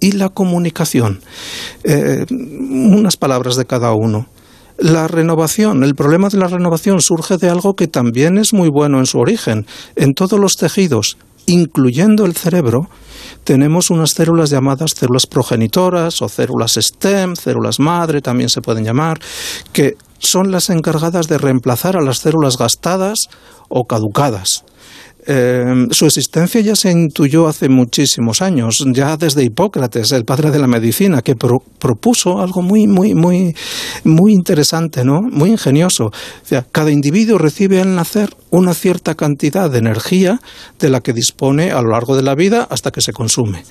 y 0.00 0.12
la 0.12 0.28
comunicación. 0.28 1.20
Eh, 1.84 2.24
unas 2.30 3.16
palabras 3.16 3.56
de 3.56 3.66
cada 3.66 3.92
uno. 3.92 4.26
La 4.78 5.08
renovación, 5.08 5.82
el 5.82 5.96
problema 5.96 6.28
de 6.28 6.38
la 6.38 6.46
renovación 6.46 7.00
surge 7.00 7.36
de 7.36 7.50
algo 7.50 7.74
que 7.74 7.88
también 7.88 8.38
es 8.38 8.52
muy 8.52 8.68
bueno 8.68 9.00
en 9.00 9.06
su 9.06 9.18
origen. 9.18 9.66
En 9.96 10.14
todos 10.14 10.38
los 10.38 10.56
tejidos, 10.56 11.18
incluyendo 11.46 12.24
el 12.26 12.36
cerebro, 12.36 12.88
tenemos 13.48 13.88
unas 13.88 14.10
células 14.10 14.50
llamadas 14.50 14.90
células 14.90 15.26
progenitoras 15.26 16.20
o 16.20 16.28
células 16.28 16.74
STEM, 16.74 17.34
células 17.34 17.80
madre 17.80 18.20
también 18.20 18.50
se 18.50 18.60
pueden 18.60 18.84
llamar, 18.84 19.20
que 19.72 19.96
son 20.18 20.50
las 20.50 20.68
encargadas 20.68 21.28
de 21.28 21.38
reemplazar 21.38 21.96
a 21.96 22.02
las 22.02 22.18
células 22.18 22.58
gastadas 22.58 23.30
o 23.70 23.84
caducadas. 23.84 24.66
Em, 25.30 25.90
su 25.90 26.06
existencia 26.06 26.58
ya 26.62 26.74
se 26.74 26.90
intuyó 26.90 27.48
hace 27.48 27.68
muchísimos 27.68 28.40
años, 28.40 28.82
ya 28.94 29.18
desde 29.18 29.44
Hipócrates, 29.44 30.12
el 30.12 30.24
padre 30.24 30.50
de 30.50 30.58
la 30.58 30.66
medicina, 30.66 31.20
que 31.20 31.36
propuso 31.36 32.40
algo 32.40 32.62
muy, 32.62 32.86
muy, 32.86 33.14
muy, 33.14 33.54
muy 34.04 34.32
interesante, 34.32 35.04
¿no? 35.04 35.20
Muy 35.20 35.50
ingenioso. 35.50 36.10
Cada 36.72 36.90
individuo 36.90 37.36
recibe 37.36 37.78
al 37.78 37.94
nacer 37.94 38.34
una 38.48 38.72
cierta 38.72 39.16
cantidad 39.16 39.70
de 39.70 39.80
energía 39.80 40.40
de 40.78 40.88
la 40.88 41.02
que 41.02 41.12
dispone 41.12 41.72
a 41.72 41.82
lo 41.82 41.90
largo 41.90 42.16
de 42.16 42.22
la 42.22 42.34
vida 42.34 42.66
hasta 42.70 42.90
que 42.90 43.02
se 43.02 43.12
consume. 43.12 43.64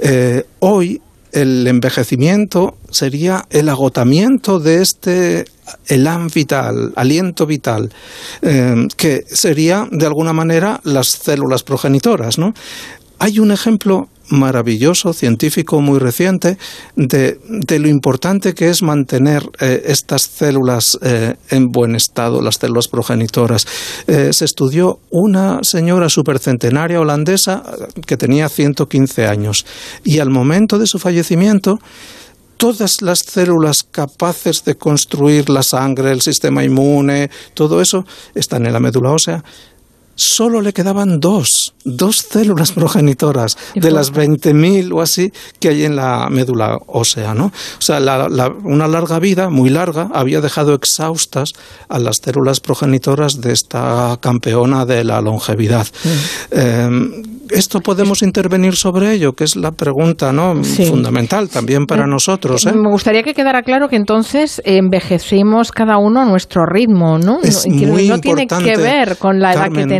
Eh, 0.00 0.44
hoy 0.58 1.00
el 1.32 1.66
envejecimiento 1.66 2.76
sería 2.90 3.46
el 3.50 3.68
agotamiento 3.68 4.58
de 4.58 4.82
este 4.82 5.44
elan 5.86 6.28
vital, 6.28 6.92
aliento 6.96 7.46
vital, 7.46 7.90
eh, 8.42 8.86
que 8.96 9.24
sería 9.26 9.86
de 9.90 10.06
alguna 10.06 10.32
manera 10.32 10.80
las 10.84 11.08
células 11.08 11.62
progenitoras. 11.62 12.38
¿no? 12.38 12.54
Hay 13.18 13.38
un 13.38 13.52
ejemplo 13.52 14.08
maravilloso, 14.30 15.12
científico 15.12 15.80
muy 15.80 15.98
reciente, 15.98 16.56
de, 16.96 17.38
lo 17.78 17.88
importante 17.88 18.54
que 18.54 18.68
es 18.68 18.82
mantener 18.82 19.48
eh, 19.60 19.82
estas 19.86 20.22
células 20.22 20.98
eh, 21.02 21.34
en 21.50 21.70
buen 21.70 21.94
estado, 21.94 22.40
las 22.40 22.56
células 22.56 22.88
progenitoras. 22.88 23.66
Eh, 24.06 24.32
se 24.32 24.44
estudió 24.44 25.00
una 25.10 25.62
señora 25.62 26.08
supercentenaria 26.08 27.00
holandesa 27.00 27.62
que 28.06 28.16
tenía 28.16 28.48
115 28.48 29.26
años 29.26 29.66
y 30.04 30.18
al 30.18 30.30
momento 30.30 30.78
de 30.78 30.86
su 30.86 30.98
fallecimiento 30.98 31.80
todas 32.56 33.00
las 33.00 33.20
células 33.20 33.82
capaces 33.82 34.64
de 34.64 34.74
construir 34.74 35.48
la 35.48 35.62
sangre, 35.62 36.12
el 36.12 36.20
sistema 36.20 36.62
inmune, 36.62 37.30
todo 37.54 37.80
eso 37.80 38.04
están 38.34 38.66
en 38.66 38.74
la 38.74 38.80
médula 38.80 39.12
ósea 39.12 39.42
solo 40.14 40.60
le 40.60 40.72
quedaban 40.72 41.20
dos, 41.20 41.74
dos 41.84 42.16
células 42.30 42.72
progenitoras 42.80 43.56
de 43.74 43.90
las 43.90 44.12
20.000 44.12 44.92
o 44.92 45.00
así 45.00 45.32
que 45.58 45.68
hay 45.68 45.84
en 45.84 45.96
la 45.96 46.28
médula 46.30 46.78
ósea, 46.86 47.34
¿no? 47.34 47.46
O 47.46 47.82
sea, 47.82 47.98
una 48.64 48.88
larga 48.88 49.18
vida, 49.18 49.50
muy 49.50 49.70
larga, 49.70 50.08
había 50.12 50.40
dejado 50.40 50.74
exhaustas 50.74 51.52
a 51.88 51.98
las 51.98 52.18
células 52.18 52.60
progenitoras 52.60 53.40
de 53.40 53.52
esta 53.52 54.18
campeona 54.20 54.84
de 54.84 55.04
la 55.04 55.20
longevidad. 55.20 55.86
Mm. 56.04 56.58
Em, 56.58 57.22
esto 57.50 57.80
podemos 57.80 58.22
intervenir 58.22 58.76
sobre 58.76 59.12
ello, 59.12 59.32
que 59.32 59.44
es 59.44 59.56
la 59.56 59.72
pregunta 59.72 60.32
¿no? 60.32 60.62
fundamental 60.62 61.48
también 61.48 61.86
para 61.86 62.06
mm. 62.06 62.10
nosotros. 62.10 62.66
¿eh? 62.66 62.72
Me 62.72 62.90
gustaría 62.90 63.22
que 63.22 63.34
quedara 63.34 63.62
claro 63.62 63.88
que 63.88 63.96
entonces 63.96 64.62
envejecemos 64.64 65.72
cada 65.72 65.98
uno 65.98 66.20
a 66.20 66.24
nuestro 66.24 66.66
ritmo, 66.66 67.18
¿no? 67.18 67.40
no, 67.40 68.20
tiene 68.20 68.46
que 68.46 68.76
ver 68.76 69.16
con 69.18 69.40
la 69.40 69.52
edad 69.52 69.70
que 69.72 69.86
tenemos, 69.86 69.99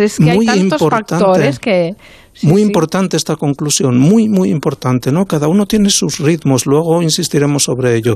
es 0.00 0.18
que 0.18 0.30
hay 0.30 0.46
tantos 0.46 0.80
factores 0.88 1.58
que 1.58 1.94
muy 2.42 2.62
importante 2.62 3.16
esta 3.16 3.36
conclusión, 3.36 3.98
muy, 3.98 4.28
muy 4.28 4.50
importante, 4.50 5.12
¿no? 5.12 5.26
Cada 5.26 5.48
uno 5.48 5.66
tiene 5.66 5.90
sus 5.90 6.18
ritmos, 6.18 6.64
luego 6.64 7.02
insistiremos 7.02 7.64
sobre 7.64 7.96
ello. 7.96 8.14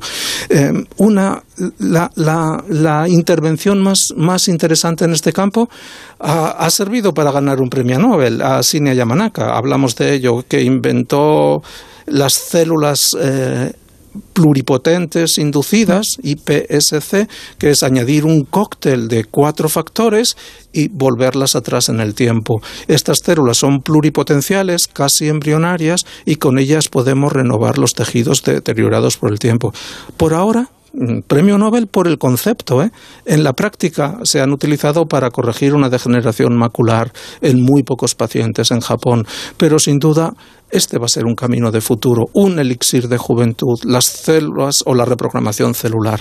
Eh, 0.49 0.73
una, 0.97 1.43
la, 1.79 2.11
la, 2.15 2.65
la, 2.69 3.09
intervención 3.09 3.83
más, 3.83 4.15
más 4.17 4.49
interesante 4.49 5.05
en 5.05 5.13
este 5.13 5.33
campo 5.33 5.69
ha, 6.21 6.51
ha, 6.51 6.71
servido 6.71 7.13
para 7.13 7.33
ganar 7.33 7.61
un 7.61 7.69
premio 7.69 7.99
Nobel 7.99 8.41
a 8.41 8.61
Shinya 8.63 8.95
Yamanaka. 8.95 9.57
Hablamos 9.57 9.95
de 9.97 10.15
ello, 10.15 10.45
que 10.49 10.63
inventó 10.63 11.63
las 12.07 12.35
células 12.35 13.17
eh, 13.21 13.73
pluripotentes 14.33 15.39
inducidas, 15.39 16.19
IPSC, 16.23 17.29
que 17.59 17.71
es 17.71 17.83
añadir 17.83 18.25
un 18.25 18.45
cóctel 18.45 19.09
de 19.09 19.25
cuatro 19.25 19.69
factores 19.69 20.37
y 20.73 20.89
volverlas 20.89 21.57
atrás 21.57 21.89
en 21.89 22.01
el 22.01 22.15
tiempo. 22.15 22.61
Estas 22.89 23.19
células 23.19 23.59
son 23.59 23.81
pluripotenciales, 23.81 24.87
casi 24.87 25.29
embrionarias, 25.29 26.05
y 26.25 26.37
con 26.37 26.59
ellas 26.59 26.89
podemos 26.89 27.33
renovar 27.33 27.79
los 27.79 27.95
tejidos 27.95 28.43
deteriorados 28.43 29.17
por 29.17 29.31
el 29.31 29.39
tiempo. 29.39 29.73
Por 30.17 30.35
ahora, 30.35 30.69
premio 31.27 31.59
Nobel 31.59 31.87
por 31.87 32.07
el 32.07 32.19
concepto. 32.19 32.83
¿eh? 32.83 32.91
En 33.25 33.45
la 33.45 33.53
práctica 33.53 34.19
se 34.23 34.41
han 34.41 34.53
utilizado 34.53 35.07
para 35.07 35.31
corregir 35.31 35.75
una 35.75 35.89
degeneración 35.89 36.57
macular 36.57 37.13
en 37.41 37.63
muy 37.63 37.83
pocos 37.83 38.15
pacientes 38.15 38.71
en 38.71 38.81
Japón, 38.81 39.27
pero 39.57 39.79
sin 39.79 39.99
duda 39.99 40.35
este 40.71 40.99
va 40.99 41.07
a 41.07 41.09
ser 41.09 41.25
un 41.25 41.35
camino 41.35 41.71
de 41.71 41.81
futuro, 41.81 42.25
un 42.33 42.59
elixir 42.59 43.09
de 43.09 43.19
juventud, 43.19 43.79
las 43.85 44.05
células 44.05 44.83
o 44.87 44.95
la 44.95 45.05
reprogramación 45.05 45.75
celular. 45.75 46.21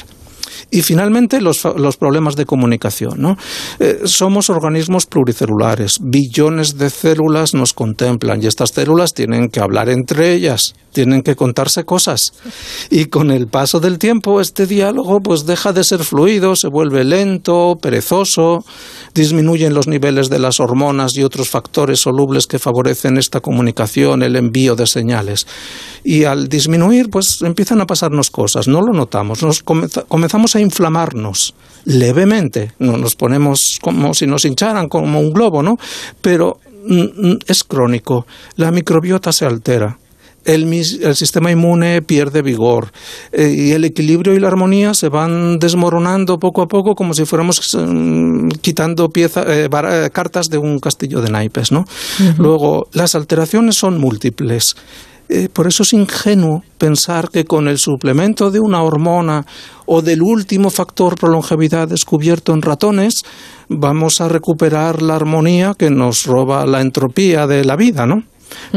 Y 0.72 0.82
finalmente 0.82 1.41
los, 1.41 1.62
problemas 1.98 2.36
de 2.36 2.46
comunicación. 2.46 3.22
¿no? 3.22 3.38
Eh, 3.79 4.01
somos 4.05 4.50
organismos 4.50 5.05
pluricelulares, 5.05 6.00
billones 6.01 6.77
de 6.77 6.89
células 6.89 7.53
nos 7.53 7.74
contemplan 7.74 8.41
y 8.41 8.48
estas 8.48 8.72
células 8.72 9.13
tienen 9.13 9.50
que 9.50 9.60
hablar 9.60 9.89
entre 9.89 10.34
ellas, 10.34 10.74
tienen 10.91 11.22
que 11.22 11.36
contarse 11.36 11.84
cosas. 11.84 12.34
Y 12.89 13.05
con 13.05 13.32
el 13.32 13.48
paso 13.48 13.79
del 13.79 14.00
tiempo 14.00 14.41
este 14.41 14.67
diálogo 14.67 15.20
pues 15.20 15.46
deja 15.46 15.74
de 15.74 15.84
ser 15.84 16.03
fluido, 16.03 16.55
se 16.55 16.67
vuelve 16.67 17.03
lento, 17.03 17.75
perezoso, 17.82 18.63
disminuyen 19.13 19.74
los 19.74 19.88
niveles 19.88 20.29
de 20.29 20.39
las 20.39 20.60
hormonas 20.60 21.15
y 21.15 21.24
otros 21.24 21.50
factores 21.50 22.00
solubles 22.00 22.48
que 22.48 22.60
favorecen 22.60 23.17
esta 23.17 23.39
comunicación, 23.39 24.24
el 24.24 24.36
envío 24.36 24.75
de 24.75 24.88
señales. 24.88 25.48
Y 26.03 26.24
al 26.25 26.48
disminuir 26.48 27.10
pues 27.10 27.41
empiezan 27.41 27.82
a 27.82 27.86
pasarnos 27.86 28.29
cosas, 28.29 28.67
no 28.67 28.82
lo 28.82 28.93
notamos, 28.93 29.43
nos 29.43 29.63
comenzamos 29.63 30.52
a 30.55 30.62
inflamarnos 30.62 31.53
levemente, 31.86 32.72
nos 32.79 33.15
ponemos 33.15 33.77
como 33.81 34.13
si 34.13 34.25
nos 34.27 34.45
hincharan 34.45 34.88
como 34.88 35.19
un 35.19 35.33
globo, 35.33 35.62
¿no? 35.62 35.77
Pero 36.22 36.60
mm, 36.86 37.01
mm, 37.01 37.39
es 37.48 37.63
crónico, 37.63 38.25
la 38.55 38.72
microbiota 38.72 39.31
se 39.31 39.45
altera. 39.45 39.98
El, 40.45 40.83
sistema 41.15 41.51
inmune 41.51 42.01
pierde 42.01 42.41
vigor 42.41 42.91
eh, 43.31 43.48
y 43.48 43.72
el 43.72 43.86
equilibrio 43.86 44.33
y 44.33 44.41
la 44.41 44.50
armonía 44.50 44.93
se 44.93 45.07
van 45.07 45.57
desmoronando 45.57 46.38
poco 46.38 46.62
a 46.62 46.67
poco 46.67 46.95
como 46.95 47.13
si 47.13 47.24
fuéramos 47.24 47.62
mm, 47.74 48.50
quitando 48.60 49.10
eh, 49.15 49.29
eh, 49.72 50.10
cartas 50.12 50.50
de 50.50 50.57
un 50.57 50.79
castillo 50.79 51.22
de 51.22 51.31
naipes. 51.31 51.72
¿no? 51.72 51.86
Luego, 52.38 52.89
las 52.91 53.15
alteraciones 53.15 53.75
son 53.75 53.98
múltiples. 53.98 54.75
Eh, 55.29 55.49
por 55.51 55.67
eso 55.67 55.83
es 55.83 55.93
ingenuo 55.93 56.63
pensar 56.77 57.29
que 57.29 57.45
con 57.45 57.67
el 57.67 57.77
suplemento 57.77 58.51
de 58.51 58.59
una 58.59 58.83
hormona 58.83 59.45
o 59.85 60.01
del 60.01 60.21
último 60.21 60.69
factor 60.69 61.15
pro 61.15 61.29
longevidad 61.29 61.87
descubierto 61.87 62.53
en 62.53 62.61
ratones 62.61 63.23
vamos 63.69 64.21
a 64.21 64.27
recuperar 64.27 65.01
la 65.01 65.15
armonía 65.15 65.75
que 65.77 65.89
nos 65.89 66.25
roba 66.25 66.65
la 66.65 66.81
entropía 66.81 67.47
de 67.47 67.63
la 67.63 67.75
vida, 67.75 68.05
¿no? 68.05 68.23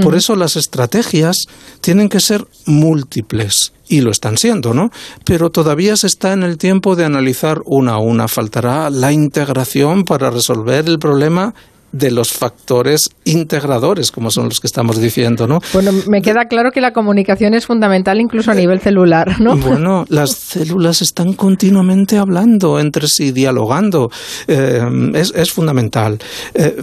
Por 0.03 0.15
eso 0.15 0.37
las 0.37 0.57
estrategias 0.57 1.37
tienen 1.81 2.09
que 2.09 2.21
ser 2.21 2.47
múltiples 2.67 3.73
y 3.89 4.01
lo 4.01 4.11
están 4.11 4.37
siendo, 4.39 4.75
¿no? 4.75 4.91
Pero 5.25 5.51
todavía 5.51 5.97
se 5.97 6.07
está 6.07 6.33
en 6.33 6.43
el 6.43 6.59
tiempo 6.59 6.97
de 6.97 7.05
analizar 7.05 7.61
una 7.65 7.93
a 7.93 7.99
una. 7.99 8.29
Faltará 8.29 8.91
la 8.91 9.13
integración 9.13 10.05
para 10.05 10.31
resolver 10.31 10.87
el 10.89 10.99
problema 10.99 11.55
de 11.97 12.11
los 12.11 12.33
factores 12.33 13.11
integradores, 13.25 14.11
como 14.11 14.31
son 14.31 14.45
los 14.45 14.61
que 14.61 14.67
estamos 14.67 15.01
diciendo, 15.01 15.47
¿no? 15.47 15.61
Bueno, 15.73 15.93
me 16.09 16.21
queda 16.21 16.45
claro 16.45 16.71
que 16.71 16.81
la 16.81 16.93
comunicación 16.93 17.55
es 17.55 17.67
fundamental 17.67 18.21
incluso 18.21 18.51
a 18.51 18.55
eh, 18.55 18.59
nivel 18.59 18.81
celular, 18.81 19.41
¿no? 19.41 19.57
Bueno, 19.57 20.05
las 20.09 20.31
células 20.33 21.01
están 21.01 21.33
continuamente 21.33 22.19
hablando 22.19 22.79
entre 22.79 23.09
sí, 23.09 23.33
dialogando. 23.33 24.11
Eh, 24.47 24.81
es, 25.15 25.53
fundamental. 25.53 26.19
Eh, 26.55 26.77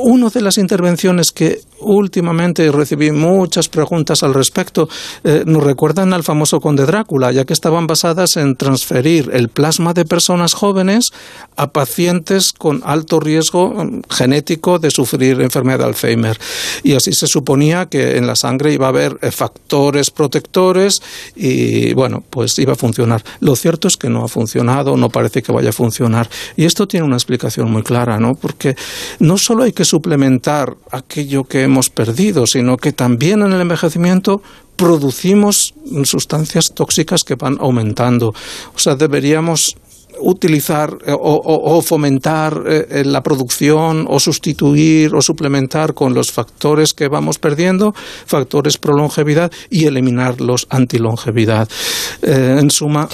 una 0.00 0.30
de 0.30 0.40
las 0.40 0.56
intervenciones 0.56 1.30
que 1.32 1.60
últimamente 1.80 2.70
recibí 2.72 3.10
muchas 3.12 3.68
preguntas 3.68 4.22
al 4.22 4.34
respecto 4.34 4.88
nos 5.44 5.62
recuerdan 5.62 6.12
al 6.12 6.22
famoso 6.22 6.58
conde 6.58 6.86
Drácula, 6.86 7.30
ya 7.32 7.44
que 7.44 7.52
estaban 7.52 7.86
basadas 7.86 8.36
en 8.36 8.56
transferir 8.56 9.30
el 9.32 9.48
plasma 9.48 9.92
de 9.92 10.04
personas 10.04 10.54
jóvenes 10.54 11.10
a 11.56 11.68
pacientes 11.68 12.52
con 12.52 12.80
alto 12.84 13.20
riesgo 13.20 13.74
genético 14.08 14.37
de 14.78 14.90
sufrir 14.90 15.40
enfermedad 15.40 15.78
de 15.78 15.84
Alzheimer. 15.84 16.38
Y 16.82 16.94
así 16.94 17.12
se 17.12 17.26
suponía 17.26 17.86
que 17.86 18.16
en 18.16 18.26
la 18.26 18.36
sangre 18.36 18.72
iba 18.72 18.86
a 18.86 18.90
haber 18.90 19.18
eh, 19.22 19.30
factores 19.30 20.10
protectores 20.10 21.02
y, 21.36 21.92
bueno, 21.94 22.24
pues 22.28 22.58
iba 22.58 22.72
a 22.72 22.76
funcionar. 22.76 23.22
Lo 23.40 23.56
cierto 23.56 23.88
es 23.88 23.96
que 23.96 24.08
no 24.08 24.24
ha 24.24 24.28
funcionado, 24.28 24.96
no 24.96 25.08
parece 25.08 25.42
que 25.42 25.52
vaya 25.52 25.70
a 25.70 25.72
funcionar. 25.72 26.28
Y 26.56 26.64
esto 26.64 26.86
tiene 26.88 27.06
una 27.06 27.16
explicación 27.16 27.70
muy 27.70 27.82
clara, 27.82 28.18
¿no? 28.18 28.34
Porque 28.34 28.76
no 29.18 29.38
solo 29.38 29.64
hay 29.64 29.72
que 29.72 29.84
suplementar 29.84 30.76
aquello 30.90 31.44
que 31.44 31.62
hemos 31.62 31.90
perdido, 31.90 32.46
sino 32.46 32.76
que 32.76 32.92
también 32.92 33.42
en 33.42 33.52
el 33.52 33.60
envejecimiento 33.60 34.42
producimos 34.76 35.74
sustancias 36.04 36.72
tóxicas 36.72 37.24
que 37.24 37.34
van 37.34 37.58
aumentando. 37.60 38.28
O 38.74 38.78
sea, 38.78 38.94
deberíamos 38.94 39.76
utilizar 40.20 40.90
eh, 41.06 41.14
o, 41.18 41.82
fomentar 41.82 42.62
eh, 42.66 43.02
la 43.04 43.22
producción 43.22 44.06
o 44.08 44.20
sustituir 44.20 45.14
o 45.14 45.22
suplementar 45.22 45.94
con 45.94 46.14
los 46.14 46.32
factores 46.32 46.94
que 46.94 47.08
vamos 47.08 47.38
perdiendo, 47.38 47.94
factores 48.26 48.78
pro 48.78 48.94
longevidad 48.94 49.50
y 49.70 49.86
eliminar 49.86 50.40
los 50.40 50.66
antilongevidad. 50.70 51.68
Eh, 52.22 52.56
en 52.60 52.70
suma, 52.70 53.08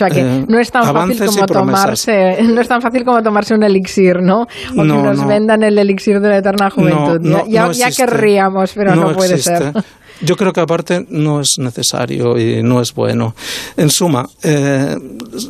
no 0.49 0.59
es 0.59 0.71
tan 0.71 0.85
fácil 0.85 1.27
como 1.27 1.47
tomarse, 1.47 2.43
no 2.43 2.61
es 2.61 2.69
tan 2.69 2.81
fácil 2.81 3.05
como 3.05 3.23
tomarse 3.23 3.55
un 3.55 3.63
elixir, 3.63 4.21
¿no? 4.23 4.43
O 4.43 4.83
que 4.83 4.85
nos 4.85 5.27
vendan 5.27 5.63
el 5.63 5.79
elixir 5.79 6.21
de 6.21 6.29
la 6.29 6.39
eterna 6.39 6.71
juventud. 6.71 7.21
ya, 7.49 7.71
ya, 7.73 7.91
querríamos, 7.91 8.73
pero 8.75 8.95
no, 8.95 9.13
puede 9.13 9.39
ser. 9.39 9.73
Yo 10.21 10.37
creo 10.37 10.53
que 10.53 10.61
aparte 10.61 11.07
no 11.09 11.41
es 11.41 11.59
necesario 11.59 12.39
y 12.39 12.63
no 12.63 12.81
es 12.81 12.95
bueno. 12.95 13.35
En 13.77 13.91
suma, 13.91 14.29
eh, 14.43 14.97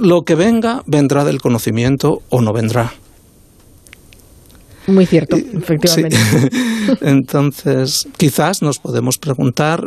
lo 0.01 0.23
que 0.23 0.35
venga 0.35 0.83
vendrá 0.87 1.25
del 1.25 1.41
conocimiento 1.41 2.23
o 2.31 2.41
no 2.41 2.53
vendrá. 2.53 2.93
Muy 4.87 5.07
cierto, 5.07 5.37
efectivamente. 5.37 6.17
Entonces, 7.01 8.07
quizás 8.17 8.63
nos 8.63 8.79
podemos 8.79 9.19
preguntar 9.19 9.81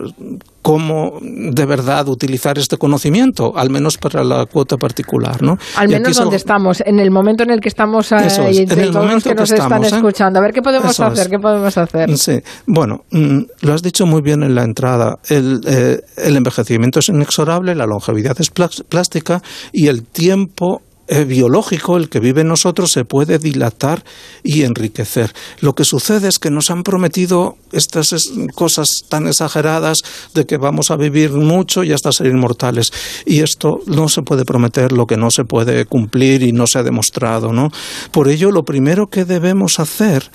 cómo 0.61 1.19
de 1.21 1.65
verdad 1.65 2.09
utilizar 2.09 2.57
este 2.57 2.77
conocimiento, 2.77 3.57
al 3.57 3.69
menos 3.69 3.97
para 3.97 4.23
la 4.23 4.45
cuota 4.47 4.75
particular, 4.75 5.41
¿no? 5.41 5.57
Al 5.77 5.87
menos 5.87 6.17
donde 6.17 6.35
estamos, 6.35 6.81
en 6.85 6.99
el 6.99 7.09
momento 7.09 7.43
en 7.43 7.51
el 7.51 7.61
que 7.61 7.69
estamos 7.69 8.11
ahí, 8.11 8.57
en 8.57 8.79
el 8.79 8.91
todos 8.91 9.13
los 9.13 9.23
que, 9.23 9.33
nos 9.33 9.51
están 9.51 9.83
¿eh? 9.83 9.87
escuchando. 9.87 10.39
A 10.39 10.41
ver 10.41 10.51
qué 10.51 10.61
podemos 10.61 10.99
hacer, 10.99 11.29
qué 11.29 11.39
podemos 11.39 11.77
hacer. 11.77 12.17
Sí, 12.17 12.41
bueno, 12.65 13.05
mm, 13.11 13.39
lo 13.61 13.73
has 13.73 13.81
dicho 13.81 14.05
muy 14.05 14.21
bien 14.21 14.43
en 14.43 14.55
la 14.55 14.63
entrada. 14.63 15.19
El, 15.29 15.61
eh, 15.65 16.01
el 16.17 16.35
envejecimiento 16.35 16.99
es 16.99 17.09
inexorable, 17.09 17.73
la 17.73 17.85
longevidad 17.85 18.35
es 18.39 18.49
plástica 18.49 19.41
y 19.71 19.87
el 19.87 20.03
tiempo 20.03 20.81
eh, 21.07 21.23
biológico, 21.23 21.97
el 21.97 22.09
que 22.09 22.19
vive 22.19 22.41
en 22.41 22.49
nosotros, 22.49 22.91
se 22.91 23.05
puede 23.05 23.39
dilatar 23.39 24.03
y 24.43 24.63
enriquecer. 24.63 25.33
Lo 25.61 25.73
que 25.73 25.85
sucede 25.85 26.27
es 26.27 26.39
que 26.39 26.51
nos 26.51 26.69
han 26.69 26.83
prometido 26.83 27.57
estas 27.71 28.13
cosas 28.53 29.03
tan 29.07 29.27
exageradas 29.27 30.03
de 30.33 30.45
que 30.45 30.57
vamos 30.57 30.91
a 30.91 30.97
vivir 30.97 31.31
mucho 31.31 31.83
y 31.83 31.93
hasta 31.93 32.11
ser 32.11 32.27
inmortales. 32.27 32.91
Y 33.25 33.41
esto 33.41 33.79
no 33.85 34.09
se 34.09 34.21
puede 34.21 34.45
prometer 34.45 34.91
lo 34.91 35.07
que 35.07 35.17
no 35.17 35.31
se 35.31 35.45
puede 35.45 35.85
cumplir 35.85 36.43
y 36.43 36.51
no 36.51 36.67
se 36.67 36.79
ha 36.79 36.83
demostrado, 36.83 37.53
¿no? 37.53 37.71
Por 38.11 38.27
ello, 38.27 38.51
lo 38.51 38.63
primero 38.63 39.07
que 39.07 39.25
debemos 39.25 39.79
hacer 39.79 40.29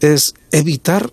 es 0.00 0.34
evitar 0.52 1.10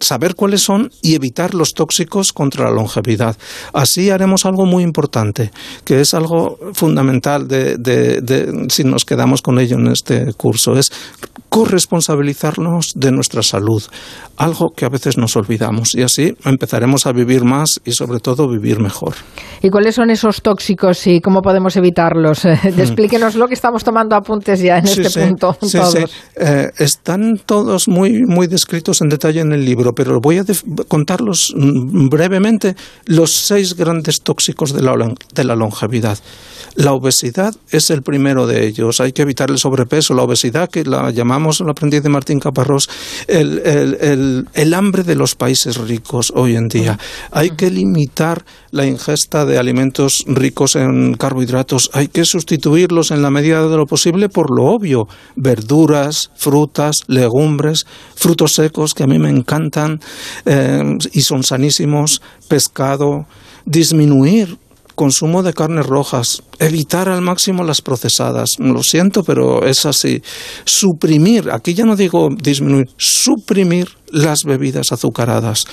saber 0.00 0.34
cuáles 0.34 0.62
son 0.62 0.90
y 1.02 1.14
evitar 1.14 1.54
los 1.54 1.74
tóxicos 1.74 2.32
contra 2.32 2.64
la 2.64 2.70
longevidad. 2.70 3.36
Así 3.72 4.10
haremos 4.10 4.44
algo 4.44 4.66
muy 4.66 4.82
importante, 4.82 5.50
que 5.84 6.00
es 6.00 6.14
algo 6.14 6.58
fundamental 6.72 7.48
de, 7.48 8.66
si 8.68 8.84
nos 8.84 9.04
quedamos 9.04 9.42
con 9.42 9.58
ello 9.58 9.76
en 9.76 9.88
este 9.88 10.32
curso, 10.34 10.76
es 10.76 10.92
corresponsabilizarnos 11.48 12.92
de 12.96 13.12
nuestra 13.12 13.42
salud, 13.42 13.82
algo 14.36 14.72
que 14.76 14.84
a 14.84 14.88
veces 14.88 15.16
nos 15.16 15.36
olvidamos 15.36 15.94
y 15.94 16.02
así 16.02 16.34
empezaremos 16.44 17.06
a 17.06 17.12
vivir 17.12 17.44
más 17.44 17.80
y 17.84 17.92
sobre 17.92 18.20
todo 18.20 18.48
vivir 18.48 18.80
mejor. 18.80 19.14
¿Y 19.62 19.70
cuáles 19.70 19.94
son 19.94 20.10
esos 20.10 20.42
tóxicos 20.42 21.06
y 21.06 21.20
cómo 21.20 21.40
podemos 21.40 21.76
evitarlos? 21.76 22.46
Mm. 22.66 22.80
Explíquenos 22.80 23.36
lo 23.36 23.46
que 23.46 23.54
estamos 23.54 23.84
tomando 23.84 24.16
apuntes 24.16 24.60
ya 24.60 24.78
en 24.78 24.86
este 24.86 25.20
punto. 25.20 25.56
Sí, 25.62 25.78
eh, 26.36 26.70
están 26.78 27.38
todos 27.44 27.86
muy, 27.86 28.22
muy 28.26 28.48
descritos 28.48 29.00
en 29.02 29.08
detalle 29.08 29.40
en 29.40 29.52
el 29.52 29.64
libro 29.64 29.85
pero 29.94 30.20
voy 30.20 30.38
a 30.38 30.44
contarlos 30.88 31.52
mm, 31.56 32.08
brevemente 32.08 32.76
los 33.06 33.32
seis 33.34 33.74
grandes 33.74 34.22
tóxicos 34.22 34.72
de 34.72 34.82
la, 34.82 35.54
longevidad. 35.56 36.18
La 36.74 36.92
obesidad 36.92 37.54
es 37.70 37.90
el 37.90 38.02
primero 38.02 38.46
de 38.46 38.66
ellos. 38.66 39.00
Hay 39.00 39.12
que 39.12 39.22
evitar 39.22 39.50
el 39.50 39.58
sobrepeso, 39.58 40.14
la 40.14 40.22
obesidad, 40.22 40.68
que 40.68 40.84
la 40.84 41.10
llamamos, 41.10 41.60
lo 41.60 41.70
aprendí 41.70 42.00
de 42.00 42.08
Martín 42.08 42.38
Caparrós, 42.38 42.88
el, 43.28 44.74
hambre 44.74 45.02
de 45.02 45.14
los 45.14 45.34
países 45.34 45.78
ricos 45.78 46.32
hoy 46.34 46.56
en 46.56 46.68
día. 46.68 46.98
Hay 47.30 47.50
que 47.50 47.70
limitar 47.70 48.44
la 48.72 48.86
ingesta 48.86 49.46
de 49.46 49.58
alimentos 49.58 50.24
ricos 50.26 50.76
en 50.76 51.14
carbohidratos. 51.14 51.90
Hay 51.94 52.08
que 52.08 52.24
sustituirlos 52.24 53.10
en 53.10 53.22
la 53.22 53.30
medida 53.30 53.66
de 53.66 53.76
lo 53.76 53.86
posible 53.86 54.28
por 54.28 54.54
lo 54.54 54.66
obvio. 54.66 55.08
Verduras, 55.34 56.30
frutas, 56.36 56.96
legumbres, 57.06 57.86
frutos 58.14 58.54
secos, 58.54 58.92
que 58.92 59.04
a 59.04 59.06
mí 59.06 59.18
me 59.18 59.30
eh, 60.44 60.98
y 61.12 61.20
son 61.22 61.42
sanísimos, 61.42 62.22
pescado, 62.48 63.26
disminuir 63.64 64.58
consumo 64.96 65.42
de 65.42 65.52
carnes 65.52 65.86
rojas, 65.86 66.42
evitar 66.58 67.08
al 67.08 67.20
máximo 67.20 67.62
las 67.62 67.82
procesadas. 67.82 68.58
Lo 68.58 68.82
siento, 68.82 69.22
pero 69.22 69.64
es 69.64 69.86
así. 69.86 70.22
Suprimir, 70.64 71.50
aquí 71.52 71.74
ya 71.74 71.84
no 71.84 71.94
digo 71.94 72.30
disminuir, 72.34 72.88
suprimir 72.96 73.88
las 74.10 74.44
bebidas 74.44 74.90
azucaradas. 74.90 75.66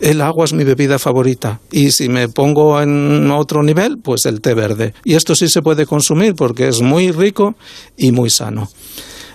El 0.00 0.22
agua 0.22 0.44
es 0.44 0.54
mi 0.54 0.64
bebida 0.64 0.98
favorita 0.98 1.60
y 1.70 1.90
si 1.90 2.08
me 2.08 2.28
pongo 2.28 2.80
en 2.80 3.30
otro 3.30 3.62
nivel, 3.62 3.98
pues 4.02 4.24
el 4.24 4.40
té 4.40 4.54
verde. 4.54 4.94
Y 5.04 5.14
esto 5.14 5.34
sí 5.34 5.48
se 5.48 5.60
puede 5.60 5.84
consumir 5.84 6.34
porque 6.34 6.68
es 6.68 6.80
muy 6.80 7.10
rico 7.10 7.56
y 7.96 8.12
muy 8.12 8.30
sano. 8.30 8.70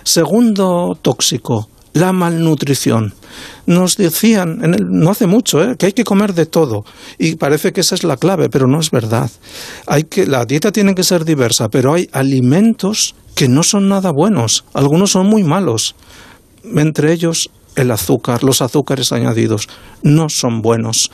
Segundo 0.02 0.98
tóxico, 1.00 1.68
la 1.94 2.12
malnutrición. 2.12 3.14
Nos 3.66 3.96
decían, 3.96 4.60
no 4.90 5.10
hace 5.10 5.26
mucho, 5.26 5.64
¿eh? 5.64 5.76
que 5.76 5.86
hay 5.86 5.92
que 5.92 6.04
comer 6.04 6.34
de 6.34 6.44
todo. 6.44 6.84
Y 7.18 7.36
parece 7.36 7.72
que 7.72 7.80
esa 7.80 7.94
es 7.94 8.04
la 8.04 8.18
clave, 8.18 8.50
pero 8.50 8.66
no 8.66 8.80
es 8.80 8.90
verdad. 8.90 9.30
Hay 9.86 10.04
que, 10.04 10.26
la 10.26 10.44
dieta 10.44 10.72
tiene 10.72 10.94
que 10.94 11.04
ser 11.04 11.24
diversa, 11.24 11.68
pero 11.70 11.94
hay 11.94 12.10
alimentos 12.12 13.14
que 13.34 13.48
no 13.48 13.62
son 13.62 13.88
nada 13.88 14.10
buenos. 14.10 14.64
Algunos 14.74 15.12
son 15.12 15.28
muy 15.28 15.44
malos. 15.44 15.94
Entre 16.64 17.12
ellos 17.12 17.50
el 17.76 17.90
azúcar, 17.90 18.44
los 18.44 18.60
azúcares 18.60 19.12
añadidos, 19.12 19.68
no 20.02 20.28
son 20.28 20.62
buenos. 20.62 21.10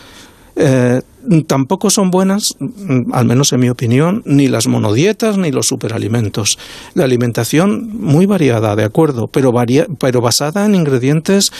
Eh, 0.63 1.01
tampoco 1.47 1.89
son 1.89 2.11
buenas, 2.11 2.55
mm, 2.59 3.15
al 3.15 3.25
menos 3.25 3.53
en 3.55 3.61
mi 3.61 3.71
opinión, 3.71 4.23
ni 4.27 4.47
las 4.49 4.67
monodietas 4.67 5.39
ni 5.39 5.51
los 5.51 5.67
superalimentos. 5.67 6.59
La 6.93 7.05
alimentación 7.05 7.89
muy 7.99 8.27
variada, 8.27 8.77
de 8.77 8.85
acuerdo, 8.85 9.27
pero, 9.27 9.55
pero 9.99 10.21
basada 10.21 10.67
en 10.67 10.75
ingredientes 10.75 11.51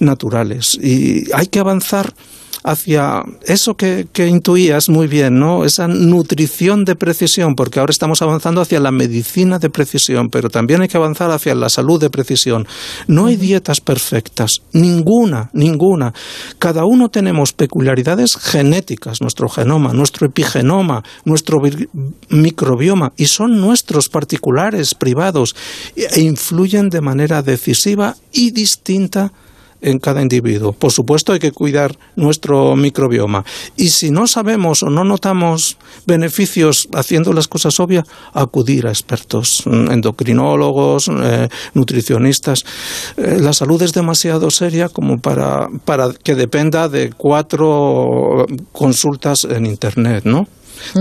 naturales. 0.00 0.78
Y 0.82 1.30
hay 1.34 1.48
que 1.48 1.58
avanzar 1.58 2.14
hacia 2.66 3.22
eso 3.46 3.74
que, 3.74 4.08
que 4.12 4.26
intuías 4.26 4.88
muy 4.88 5.06
bien, 5.06 5.38
¿no? 5.38 5.64
Esa 5.64 5.86
nutrición 5.86 6.84
de 6.84 6.96
precisión, 6.96 7.54
porque 7.54 7.78
ahora 7.78 7.92
estamos 7.92 8.22
avanzando 8.22 8.60
hacia 8.60 8.80
la 8.80 8.90
medicina 8.90 9.60
de 9.60 9.70
precisión, 9.70 10.30
pero 10.30 10.50
también 10.50 10.82
hay 10.82 10.88
que 10.88 10.96
avanzar 10.96 11.30
hacia 11.30 11.54
la 11.54 11.68
salud 11.68 12.00
de 12.00 12.10
precisión. 12.10 12.66
No 13.06 13.26
hay 13.26 13.36
dietas 13.36 13.80
perfectas, 13.80 14.62
ninguna, 14.72 15.48
ninguna. 15.52 16.12
Cada 16.58 16.84
uno 16.84 17.08
tenemos 17.08 17.52
peculiaridades 17.52 18.36
genéticas, 18.36 19.20
nuestro 19.20 19.48
genoma, 19.48 19.92
nuestro 19.92 20.26
epigenoma, 20.26 21.04
nuestro 21.24 21.60
microbioma, 22.30 23.12
y 23.16 23.26
son 23.26 23.60
nuestros 23.60 24.08
particulares, 24.08 24.96
privados, 24.96 25.54
e 25.94 26.20
influyen 26.20 26.88
de 26.88 27.00
manera 27.00 27.42
decisiva 27.42 28.16
y 28.32 28.50
distinta 28.50 29.32
en 29.80 29.98
cada 29.98 30.22
individuo. 30.22 30.72
Por 30.72 30.92
supuesto 30.92 31.32
hay 31.32 31.38
que 31.38 31.52
cuidar 31.52 31.96
nuestro 32.16 32.76
microbioma. 32.76 33.44
Y 33.76 33.88
si 33.88 34.10
no 34.10 34.26
sabemos 34.26 34.82
o 34.82 34.90
no 34.90 35.04
notamos 35.04 35.78
beneficios 36.06 36.88
haciendo 36.94 37.32
las 37.32 37.48
cosas 37.48 37.78
obvias, 37.80 38.04
acudir 38.32 38.86
a 38.86 38.90
expertos, 38.90 39.62
mm, 39.66 39.90
endocrinólogos, 39.90 41.08
eh, 41.08 41.48
nutricionistas. 41.74 42.64
Eh, 43.16 43.38
la 43.40 43.52
salud 43.52 43.80
es 43.82 43.92
demasiado 43.92 44.50
seria 44.50 44.88
como 44.88 45.18
para, 45.18 45.68
para 45.84 46.12
que 46.12 46.34
dependa 46.34 46.88
de 46.88 47.12
cuatro 47.16 48.46
consultas 48.72 49.44
en 49.44 49.66
Internet, 49.66 50.24
¿no? 50.24 50.46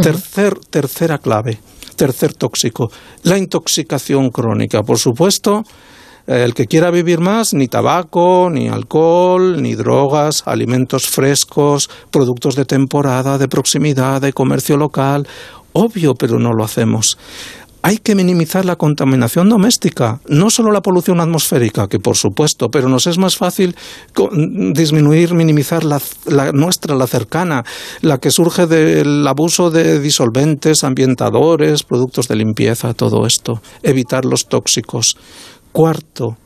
Tercer, 0.01 0.57
tercera 0.69 1.17
clave, 1.17 1.59
tercer 1.95 2.33
tóxico, 2.33 2.91
la 3.23 3.37
intoxicación 3.37 4.29
crónica. 4.29 4.83
Por 4.83 4.97
supuesto, 4.97 5.63
el 6.27 6.53
que 6.53 6.67
quiera 6.67 6.91
vivir 6.91 7.19
más, 7.19 7.53
ni 7.53 7.67
tabaco, 7.67 8.49
ni 8.51 8.67
alcohol, 8.67 9.61
ni 9.61 9.75
drogas, 9.75 10.43
alimentos 10.45 11.07
frescos, 11.07 11.89
productos 12.11 12.55
de 12.55 12.65
temporada, 12.65 13.37
de 13.37 13.47
proximidad, 13.47 14.21
de 14.21 14.33
comercio 14.33 14.77
local. 14.77 15.27
Obvio, 15.73 16.15
pero 16.15 16.39
no 16.39 16.53
lo 16.53 16.63
hacemos 16.63 17.17
hay 17.85 17.99
que 17.99 18.15
minimizar 18.15 18.65
la 18.65 18.77
contaminación 18.77 19.47
doméstica, 19.47 20.19
no 20.27 20.49
solo 20.49 20.71
la 20.71 20.81
polución 20.81 21.21
atmosférica, 21.21 21.87
que 21.87 21.99
por 21.99 22.17
supuesto, 22.17 22.71
pero 22.71 22.89
nos 22.89 23.05
es 23.05 23.19
más 23.19 23.37
fácil 23.37 23.75
disminuir, 24.73 25.35
minimizar 25.35 25.83
la, 25.83 26.01
nuestra, 26.51 26.95
la 26.95 27.05
cercana, 27.05 27.63
la 28.01 28.17
que 28.17 28.31
surge 28.31 28.65
del 28.65 29.27
abuso 29.27 29.69
de 29.69 29.99
disolventes, 29.99 30.83
ambientadores, 30.83 31.83
productos 31.83 32.27
de 32.27 32.37
limpieza, 32.37 32.95
todo 32.95 33.27
esto, 33.27 33.61
evitar 33.83 34.25
los 34.25 34.47
tóxicos. 34.47 35.15
Cuarto, 35.75 36.37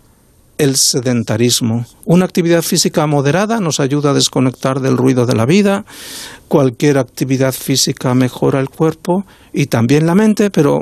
el 0.57 0.75
sedentarismo. 0.75 1.85
Una 2.05 2.25
actividad 2.25 2.63
física 2.63 3.05
moderada 3.05 3.59
nos 3.59 3.79
ayuda 3.79 4.09
a 4.09 4.13
desconectar 4.15 4.79
del 4.79 4.97
ruido 4.97 5.27
de 5.27 5.35
la 5.35 5.45
vida. 5.45 5.85
Cualquier 6.47 6.97
actividad 6.97 7.53
física 7.53 8.15
mejora 8.15 8.59
el 8.59 8.69
cuerpo 8.69 9.27
y 9.53 9.67
también 9.67 10.07
la 10.07 10.15
mente, 10.15 10.49
pero 10.49 10.79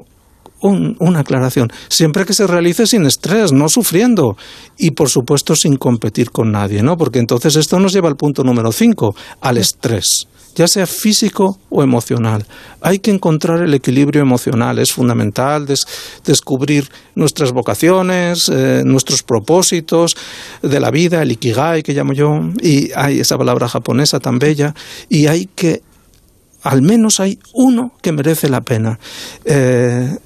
una 0.61 1.19
aclaración, 1.19 1.67
siempre 1.89 2.23
que 2.23 2.31
se 2.31 2.47
realice 2.47 2.87
sin 2.87 3.05
estrés, 3.05 3.51
no 3.51 3.67
sufriendo 3.67 4.37
y 4.77 4.91
por 4.91 5.09
supuesto 5.09 5.53
sin 5.53 5.75
competir 5.75 6.31
con 6.31 6.53
nadie, 6.53 6.81
¿no? 6.81 6.95
Porque 6.95 7.19
entonces 7.19 7.57
esto 7.57 7.81
nos 7.81 7.91
lleva 7.91 8.07
al 8.07 8.15
punto 8.15 8.45
número 8.45 8.71
cinco, 8.71 9.13
al 9.41 9.57
estrés 9.57 10.25
ya 10.57 10.67
sea 10.67 10.87
físico 10.87 11.59
o 11.69 11.83
emocional. 11.83 12.45
Hay 12.81 12.97
que 12.97 13.11
encontrar 13.11 13.61
el 13.61 13.73
equilibrio 13.75 14.23
emocional, 14.23 14.79
es 14.79 14.91
fundamental 14.91 15.67
descubrir 16.25 16.89
nuestras 17.13 17.51
vocaciones, 17.51 18.49
eh, 18.49 18.81
nuestros 18.83 19.21
propósitos 19.21 20.17
de 20.63 20.79
la 20.79 20.89
vida, 20.89 21.21
el 21.21 21.31
ikigai 21.31 21.83
que 21.83 21.93
llamo 21.93 22.13
yo, 22.13 22.41
y 22.59 22.91
hay 22.95 23.19
esa 23.19 23.37
palabra 23.37 23.69
japonesa 23.69 24.19
tan 24.19 24.39
bella, 24.39 24.73
y 25.09 25.27
hay 25.27 25.45
que 25.45 25.83
al 26.63 26.81
menos 26.81 27.19
hay 27.19 27.37
uno 27.53 27.93
que 28.01 28.11
merece 28.11 28.49
la 28.49 28.61
pena, 28.61 28.99
eh, 29.45 30.17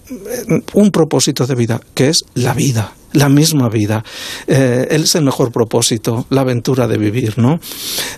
un 0.73 0.91
propósito 0.91 1.45
de 1.45 1.55
vida, 1.55 1.81
que 1.93 2.07
es 2.07 2.23
la 2.35 2.53
vida 2.53 2.93
la 3.13 3.27
misma 3.27 3.67
vida. 3.67 4.05
Eh, 4.47 4.87
él 4.89 5.03
es 5.03 5.15
el 5.15 5.25
mejor 5.25 5.51
propósito, 5.51 6.25
la 6.29 6.41
aventura 6.41 6.87
de 6.87 6.97
vivir, 6.97 7.37
¿no? 7.37 7.59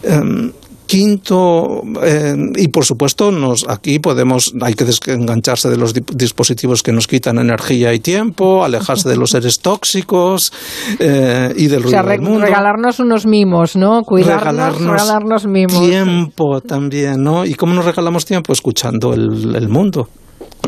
Em, 0.04 0.52
Quinto, 0.94 1.82
eh, 2.04 2.36
y 2.56 2.68
por 2.68 2.86
supuesto, 2.86 3.32
nos, 3.32 3.68
aquí 3.68 3.98
podemos, 3.98 4.54
hay 4.62 4.76
que 4.76 4.86
desengancharse 4.86 5.68
de 5.68 5.76
los 5.76 5.92
dispositivos 5.92 6.84
que 6.84 6.92
nos 6.92 7.08
quitan 7.08 7.40
energía 7.40 7.96
y 7.96 8.00
tiempo, 8.00 8.64
alejarse 8.64 9.10
de 9.10 9.16
los 9.16 9.32
seres 9.32 9.60
tóxicos 9.60 10.54
eh, 11.00 11.52
y 11.58 11.66
del 11.66 11.82
ruido 11.82 12.00
o 12.00 12.04
sea, 12.04 12.04
regalarnos 12.04 13.00
unos 13.00 13.26
mimos, 13.26 13.76
¿no? 13.76 14.04
Cuidarnos, 14.04 14.80
regalarnos, 14.80 15.48
mimos. 15.48 15.82
Tiempo 15.82 16.62
también, 16.62 17.24
¿no? 17.24 17.44
¿Y 17.44 17.56
cómo 17.56 17.74
nos 17.74 17.86
regalamos 17.86 18.24
tiempo? 18.26 18.54
Escuchando 18.54 19.16
el, 19.16 19.56
el 19.56 19.70
mundo. 19.70 20.10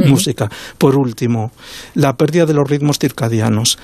Música. 0.07 0.49
Por 0.79 0.97
último, 0.97 1.51
la 1.93 2.13
pérdida 2.13 2.47
de 2.47 2.55
los 2.55 2.67
ritmos 2.67 2.97
circadianos 2.97 3.77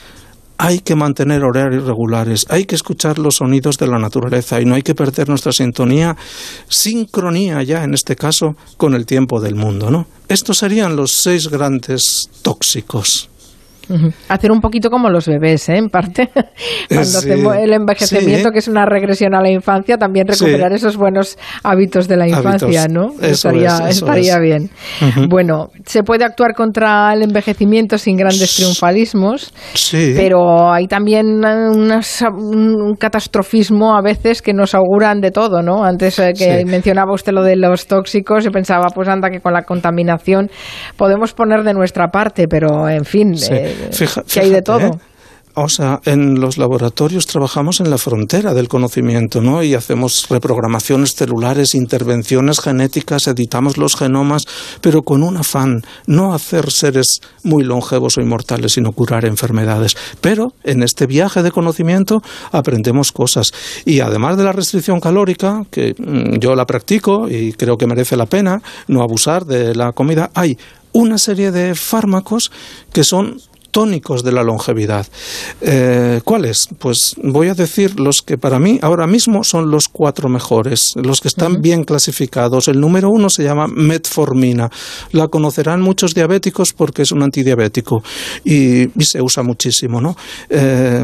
hay 0.64 0.78
que 0.78 0.96
mantener 0.96 1.44
horarios 1.44 1.86
regulares, 1.86 2.46
hay 2.48 2.66
que 2.66 2.76
escuchar 2.76 3.18
los 3.18 3.38
sonidos 3.38 3.80
de 3.80 3.88
la 3.88 3.98
naturaleza 3.98 4.62
y 4.62 4.66
no 4.66 4.76
hay 4.76 4.84
que 4.84 4.94
perder 4.94 5.28
nuestra 5.28 5.52
sintonía, 5.52 6.16
sincronía 6.70 7.64
ya 7.64 7.84
en 7.84 7.96
este 7.96 8.16
caso, 8.16 8.56
con 8.78 8.94
el 8.94 9.08
tiempo 9.08 9.42
del 9.42 9.56
mundo. 9.56 9.90
¿no? 9.90 10.06
Estos 10.28 10.60
serían 10.60 10.96
los 10.96 11.14
seis 11.14 11.48
grandes 11.48 12.30
tóxicos. 12.44 13.31
Hacer 14.30 14.52
un 14.52 14.60
poquito 14.60 14.90
como 14.90 15.10
los 15.10 15.28
bebés, 15.28 15.70
¿eh? 15.70 15.78
en 15.78 15.90
parte. 15.90 16.30
Cuando 16.90 17.18
hacemos 17.18 17.56
el 17.56 17.74
envejecimiento, 17.74 18.52
que 18.52 18.60
es 18.60 18.68
una 18.68 18.86
regresión 18.86 19.36
a 19.36 19.42
la 19.42 19.50
infancia, 19.50 19.98
también 19.98 20.28
recuperar 20.28 20.74
esos 20.74 20.98
buenos 20.98 21.38
hábitos 21.64 22.08
de 22.08 22.18
la 22.18 22.28
infancia, 22.28 22.88
¿no? 22.88 23.12
estaría, 23.22 23.90
estaría 23.90 24.40
bien. 24.40 24.70
Bueno, 25.30 25.70
se 25.86 26.04
puede 26.04 26.26
actuar 26.26 26.54
contra 26.54 27.14
el 27.14 27.24
envejecimiento 27.24 27.98
sin 27.98 28.18
grandes 28.18 28.56
triunfalismos, 28.56 29.54
pero 29.92 30.72
hay 30.72 30.88
también 30.88 31.42
un 31.46 32.96
catastrofismo 32.98 33.96
a 33.96 34.02
veces 34.02 34.42
que 34.42 34.54
nos 34.54 34.76
auguran 34.76 35.22
de 35.22 35.32
todo, 35.32 35.62
¿no? 35.62 35.84
Antes 35.84 36.20
eh, 36.20 36.34
que 36.38 36.64
mencionaba 36.66 37.14
usted 37.14 37.32
lo 37.32 37.44
de 37.44 37.56
los 37.56 37.88
tóxicos, 37.88 38.44
yo 38.44 38.52
pensaba, 38.52 38.88
pues 38.94 39.08
anda 39.08 39.30
que 39.30 39.40
con 39.40 39.54
la 39.54 39.64
contaminación 39.64 40.50
podemos 40.98 41.34
poner 41.34 41.64
de 41.64 41.74
nuestra 41.74 42.08
parte, 42.10 42.48
pero 42.48 42.90
en 42.90 43.06
fin. 43.06 43.34
Eh, 43.50 43.81
que 44.28 44.40
hay 44.40 44.50
de 44.50 44.62
todo. 44.62 44.80
¿eh? 44.80 44.92
O 45.54 45.68
sea, 45.68 46.00
en 46.06 46.40
los 46.40 46.58
laboratorios 46.58 47.28
trabajamos 47.28 47.82
en 47.82 47.90
la 47.90 47.98
frontera 47.98 48.54
del 48.54 48.70
conocimiento, 48.70 49.42
¿no? 49.42 49.64
Y 49.64 49.74
hacemos 49.74 50.28
reprogramaciones 50.30 51.14
celulares, 51.16 51.76
intervenciones 51.76 52.62
genéticas, 52.62 53.28
editamos 53.28 53.78
los 53.78 53.98
genomas, 53.98 54.48
pero 54.80 55.02
con 55.02 55.24
un 55.24 55.36
afán, 55.38 55.82
no 56.08 56.34
hacer 56.34 56.72
seres 56.72 57.20
muy 57.44 57.64
longevos 57.64 58.18
o 58.18 58.22
inmortales, 58.22 58.74
sino 58.74 58.94
curar 58.94 59.26
enfermedades. 59.26 59.98
Pero 60.22 60.54
en 60.64 60.84
este 60.84 61.06
viaje 61.06 61.44
de 61.44 61.52
conocimiento 61.52 62.22
aprendemos 62.54 63.12
cosas. 63.12 63.52
Y 63.84 64.00
además 64.00 64.38
de 64.38 64.46
la 64.46 64.54
restricción 64.54 65.02
calórica, 65.02 65.66
que 65.70 65.96
mm, 65.98 66.40
yo 66.40 66.56
la 66.56 66.66
practico 66.66 67.28
y 67.30 67.52
creo 67.54 67.78
que 67.78 67.88
merece 67.88 68.16
la 68.16 68.26
pena 68.26 68.62
no 68.88 69.02
abusar 69.02 69.46
de 69.46 69.76
la 69.76 69.92
comida, 69.92 70.32
hay 70.34 70.58
una 70.94 71.18
serie 71.18 71.52
de 71.52 71.76
fármacos 71.76 72.52
que 72.94 73.04
son 73.04 73.40
tónicos 73.72 74.24
de 74.24 74.32
la 74.32 74.44
longevidad. 74.44 75.08
Eh, 75.62 76.22
¿Cuáles? 76.24 76.68
Pues 76.78 77.16
voy 77.24 77.48
a 77.48 77.54
decir 77.54 78.00
los 78.00 78.22
que 78.22 78.38
para 78.38 78.60
mí 78.60 78.80
ahora 78.82 79.08
mismo 79.08 79.44
son 79.44 79.72
los 79.72 79.88
cuatro 79.88 80.30
mejores, 80.30 80.94
los 80.96 81.22
que 81.22 81.28
están 81.28 81.62
bien 81.62 81.84
clasificados. 81.84 82.68
El 82.68 82.80
número 82.80 83.10
uno 83.10 83.30
se 83.30 83.44
llama 83.44 83.68
metformina. 83.68 84.70
La 85.12 85.28
conocerán 85.28 85.82
muchos 85.82 86.14
diabéticos 86.14 86.74
porque 86.74 87.02
es 87.04 87.12
un 87.12 87.24
antidiabético 87.24 88.04
y, 88.44 88.88
se 89.02 89.22
usa 89.22 89.44
muchísimo. 89.44 90.00
¿no? 90.00 90.16
Eh, 90.50 91.02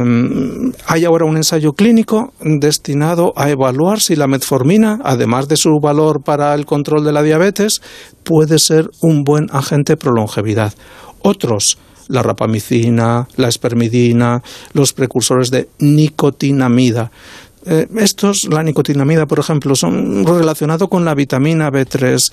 hay 0.86 1.06
ahora 1.06 1.26
un 1.26 1.38
ensayo 1.38 1.74
clínico 1.74 2.34
destinado 2.40 3.34
a 3.36 3.50
evaluar 3.50 4.00
si 4.00 4.16
la 4.16 4.28
metformina, 4.28 5.00
además 5.04 5.48
de 5.48 5.58
su 5.58 5.80
valor 5.82 6.22
para 6.24 6.54
el 6.54 6.66
control 6.66 7.04
de 7.04 7.12
la 7.12 7.24
diabetes, 7.24 7.82
puede 8.24 8.60
ser 8.60 8.90
un 9.02 9.24
buen 9.24 9.48
agente 9.52 9.98
pro 9.98 10.12
longevidad. 10.12 10.74
Otros 11.22 11.78
la 12.08 12.24
rapamicina, 12.24 13.28
la 13.36 13.48
espermidina, 13.48 14.42
los 14.74 14.94
precursores 14.94 15.52
de 15.52 15.70
nicotinamida. 15.80 17.12
Eh, 17.66 17.88
estos, 17.98 18.46
la 18.46 18.64
nicotinamida, 18.64 19.26
por 19.26 19.40
ejemplo, 19.40 19.76
son 19.76 20.26
relacionados 20.26 20.88
con 20.88 21.04
la 21.04 21.16
vitamina 21.16 21.70
B3. 21.70 22.32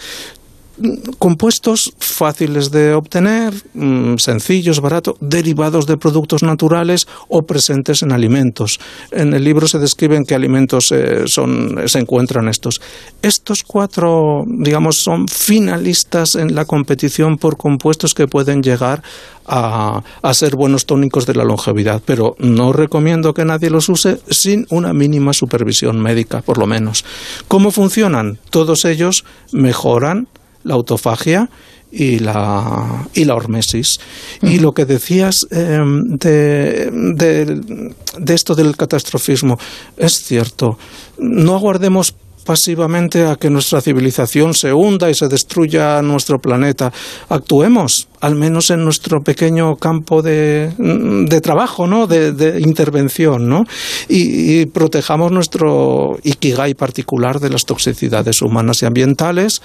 Compuestos 1.19 1.93
fáciles 1.99 2.71
de 2.71 2.95
obtener, 2.95 3.55
mm, 3.75 4.17
sencillos, 4.17 4.81
baratos, 4.81 5.15
derivados 5.21 5.87
de 5.87 5.97
productos 5.97 6.43
naturales 6.43 7.07
o 7.29 7.43
presentes 7.43 8.03
en 8.03 8.13
alimentos. 8.13 8.81
En 9.13 9.35
el 9.35 9.45
libro 9.45 9.69
se 9.69 9.79
describen 9.79 10.25
qué 10.25 10.35
alimentos 10.35 10.91
eh, 10.93 11.27
son, 11.27 11.83
se 11.87 11.99
encuentran 12.01 12.49
estos. 12.49 12.81
Estos 13.23 13.63
cuatro, 13.63 14.45
digamos, 14.47 14.97
son 14.97 15.29
finalistas 15.29 16.35
en 16.35 16.55
la 16.55 16.65
competición 16.65 17.39
por 17.39 17.57
compuestos 17.57 18.15
que 18.15 18.27
pueden 18.27 18.63
llegar 18.63 19.03
a, 19.47 20.03
a 20.23 20.35
ser 20.35 20.57
buenos 20.57 20.87
tónicos 20.87 21.27
de 21.27 21.35
la 21.35 21.45
longevidad, 21.45 22.03
pero 22.05 22.35
no 22.39 22.73
recomiendo 22.73 23.35
que 23.35 23.45
nadie 23.45 23.71
los 23.71 23.89
use 23.89 24.21
sin 24.31 24.67
una 24.71 24.93
mínima 24.93 25.33
supervisión 25.33 26.01
médica, 26.01 26.43
por 26.43 26.59
lo 26.59 26.67
menos. 26.67 27.05
¿Cómo 27.47 27.71
funcionan? 27.71 28.39
Todos 28.51 28.85
ellos 28.85 29.25
mejoran 29.53 30.29
la 30.65 30.75
autofagia 30.75 31.49
y 31.95 32.19
la, 32.19 33.07
y 33.15 33.25
la 33.25 33.35
hormesis. 33.35 34.01
Y 34.43 34.59
lo 34.59 34.73
que 34.73 34.85
decías 34.85 35.47
de, 35.51 36.91
de, 36.91 38.35
esto 38.35 38.55
del 38.55 38.77
catastrofismo, 38.77 39.57
es 39.97 40.25
cierto. 40.25 40.77
No 41.19 41.55
aguardemos 41.55 42.15
pasivamente 42.45 43.25
a 43.27 43.37
que 43.37 43.49
nuestra 43.49 43.81
civilización 43.81 44.53
se 44.55 44.73
hunda 44.73 45.09
y 45.09 45.15
se 45.15 45.29
destruya 45.29 46.03
nuestro 46.03 46.39
planeta. 46.39 46.93
Actuemos, 47.31 48.09
al 48.21 48.35
menos 48.35 48.71
en 48.71 48.85
nuestro 48.85 49.23
pequeño 49.23 49.77
campo 49.77 50.21
de, 50.21 50.73
de 50.77 51.41
trabajo, 51.41 51.87
¿no? 51.87 52.07
De, 52.07 52.61
intervención, 52.61 53.49
¿no? 53.49 53.65
Y, 54.09 54.61
y, 54.61 54.67
protejamos 54.67 55.33
nuestro 55.33 56.19
ikigai 56.23 56.75
particular 56.75 57.41
de 57.41 57.51
las 57.51 57.65
toxicidades 57.65 58.43
humanas 58.43 58.83
y 58.83 58.87
ambientales 58.87 59.63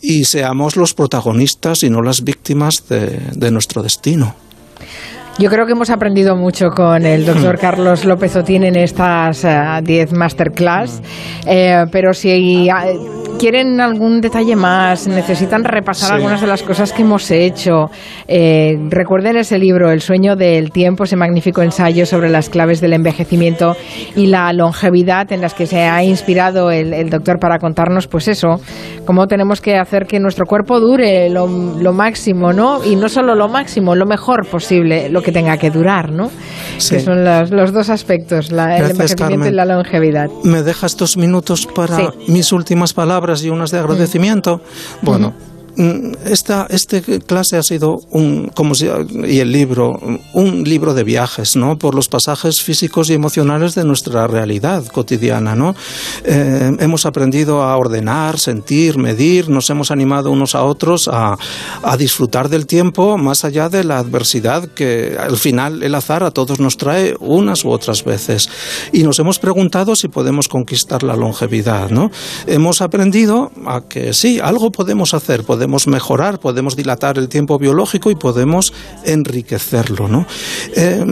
y 0.00 0.24
seamos 0.24 0.76
los 0.76 0.94
protagonistas 0.94 1.82
y 1.82 1.90
no 1.90 2.02
las 2.02 2.24
víctimas 2.24 2.88
de, 2.88 3.20
de 3.34 3.50
nuestro 3.50 3.82
destino. 3.82 4.34
Yo 5.38 5.48
creo 5.50 5.66
que 5.66 5.72
hemos 5.72 5.88
aprendido 5.90 6.34
mucho 6.34 6.70
con 6.70 7.06
el 7.06 7.24
doctor 7.24 7.58
Carlos 7.60 8.04
López 8.04 8.34
Otín 8.34 8.64
en 8.64 8.74
estas 8.74 9.42
10 9.42 10.12
eh, 10.12 10.16
masterclass, 10.16 11.00
eh, 11.46 11.84
pero 11.92 12.12
si 12.12 12.68
quieren 13.38 13.80
algún 13.80 14.20
detalle 14.20 14.56
más, 14.56 15.06
necesitan 15.06 15.62
repasar 15.62 16.14
algunas 16.14 16.40
de 16.40 16.48
las 16.48 16.64
cosas 16.64 16.92
que 16.92 17.02
hemos 17.02 17.30
hecho, 17.30 17.88
eh, 18.26 18.76
recuerden 18.88 19.36
ese 19.36 19.58
libro, 19.58 19.92
El 19.92 20.00
sueño 20.00 20.34
del 20.34 20.72
tiempo, 20.72 21.04
ese 21.04 21.14
magnífico 21.14 21.62
ensayo 21.62 22.04
sobre 22.04 22.30
las 22.30 22.48
claves 22.48 22.80
del 22.80 22.94
envejecimiento 22.94 23.76
y 24.16 24.26
la 24.26 24.52
longevidad 24.52 25.30
en 25.30 25.40
las 25.40 25.54
que 25.54 25.66
se 25.66 25.82
ha 25.82 26.02
inspirado 26.02 26.72
el, 26.72 27.10
doctor 27.10 27.38
para 27.38 27.58
contarnos, 27.58 28.08
pues 28.08 28.26
eso, 28.26 28.60
cómo 29.06 29.28
tenemos 29.28 29.60
que 29.60 29.76
hacer 29.76 30.06
que 30.06 30.18
nuestro 30.18 30.44
cuerpo 30.44 30.80
dure 30.80 31.30
lo, 31.30 31.46
máximo, 31.92 32.52
¿no? 32.52 32.84
Y 32.84 32.96
no 32.96 33.08
solo 33.08 33.36
lo 33.36 33.48
máximo, 33.48 33.94
lo 33.94 34.04
mejor 34.04 34.48
posible, 34.48 35.08
lo 35.10 35.22
que 35.22 35.27
tenga 35.32 35.56
que 35.56 35.70
durar, 35.70 36.10
¿no? 36.10 36.30
Que 36.76 37.00
son 37.00 37.24
los, 37.24 37.72
dos 37.72 37.88
aspectos, 37.90 38.50
el 38.50 38.58
envejecimiento 38.58 39.48
y 39.48 39.52
la 39.52 39.64
longevidad. 39.64 40.28
¿Me 40.44 40.62
dejas 40.62 40.96
dos 40.96 41.16
minutos 41.16 41.66
para 41.66 42.12
mis 42.26 42.52
últimas 42.52 42.92
palabras 42.92 43.42
y 43.42 43.50
unas 43.50 43.70
de 43.70 43.78
agradecimiento? 43.78 44.60
Bueno. 45.02 45.30
Mm, 45.30 45.57
esta 46.24 46.66
este 46.70 47.02
clase 47.20 47.56
ha 47.56 47.62
sido 47.62 48.00
un 48.10 48.50
como 48.54 48.74
si, 48.74 48.86
y 49.26 49.38
el 49.38 49.52
libro 49.52 50.00
un 50.32 50.64
libro 50.64 50.94
de 50.94 51.04
viajes 51.04 51.56
no 51.56 51.78
por 51.78 51.94
los 51.94 52.08
pasajes 52.08 52.60
físicos 52.60 53.10
y 53.10 53.14
emocionales 53.14 53.74
de 53.74 53.84
nuestra 53.84 54.26
realidad 54.26 54.84
cotidiana 54.86 55.54
no 55.54 55.74
eh, 56.24 56.76
hemos 56.80 57.06
aprendido 57.06 57.62
a 57.62 57.76
ordenar 57.76 58.38
sentir 58.38 58.98
medir 58.98 59.48
nos 59.48 59.70
hemos 59.70 59.90
animado 59.90 60.30
unos 60.30 60.54
a 60.54 60.64
otros 60.64 61.08
a, 61.08 61.38
a 61.82 61.96
disfrutar 61.96 62.48
del 62.48 62.66
tiempo 62.66 63.18
más 63.18 63.44
allá 63.44 63.68
de 63.68 63.84
la 63.84 63.98
adversidad 63.98 64.68
que 64.68 65.16
al 65.18 65.36
final 65.36 65.82
el 65.82 65.94
azar 65.94 66.22
a 66.22 66.30
todos 66.30 66.60
nos 66.60 66.76
trae 66.76 67.14
unas 67.20 67.64
u 67.64 67.70
otras 67.70 68.04
veces. 68.04 68.48
Y 68.92 69.02
nos 69.02 69.18
hemos 69.18 69.38
preguntado 69.38 69.96
si 69.96 70.08
podemos 70.08 70.48
conquistar 70.48 71.02
la 71.02 71.16
longevidad 71.16 71.90
no 71.90 72.10
hemos 72.46 72.80
aprendido 72.80 73.50
a 73.66 73.82
que 73.82 74.12
sí 74.12 74.40
algo 74.40 74.70
podemos 74.70 75.14
hacer 75.14 75.44
podemos 75.44 75.67
podemos 75.68 75.86
mejorar, 75.86 76.40
podemos 76.40 76.76
dilatar 76.76 77.18
el 77.18 77.28
tiempo 77.28 77.58
biológico 77.58 78.10
y 78.10 78.14
podemos 78.14 78.72
enriquecerlo. 79.04 80.08
¿no? 80.08 80.24
Eh, 80.74 81.04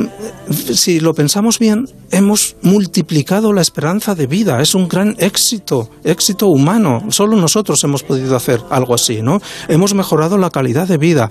si 0.72 0.98
lo 0.98 1.12
pensamos 1.12 1.58
bien, 1.58 1.84
hemos 2.10 2.56
multiplicado 2.62 3.52
la 3.52 3.60
esperanza 3.60 4.14
de 4.14 4.26
vida. 4.26 4.62
Es 4.62 4.74
un 4.74 4.88
gran 4.88 5.14
éxito, 5.18 5.90
éxito 6.04 6.46
humano. 6.46 7.02
Solo 7.10 7.36
nosotros 7.36 7.84
hemos 7.84 8.02
podido 8.02 8.34
hacer 8.34 8.62
algo 8.70 8.94
así. 8.94 9.20
¿no? 9.20 9.42
Hemos 9.68 9.92
mejorado 9.92 10.38
la 10.38 10.48
calidad 10.48 10.88
de 10.88 10.96
vida. 10.96 11.28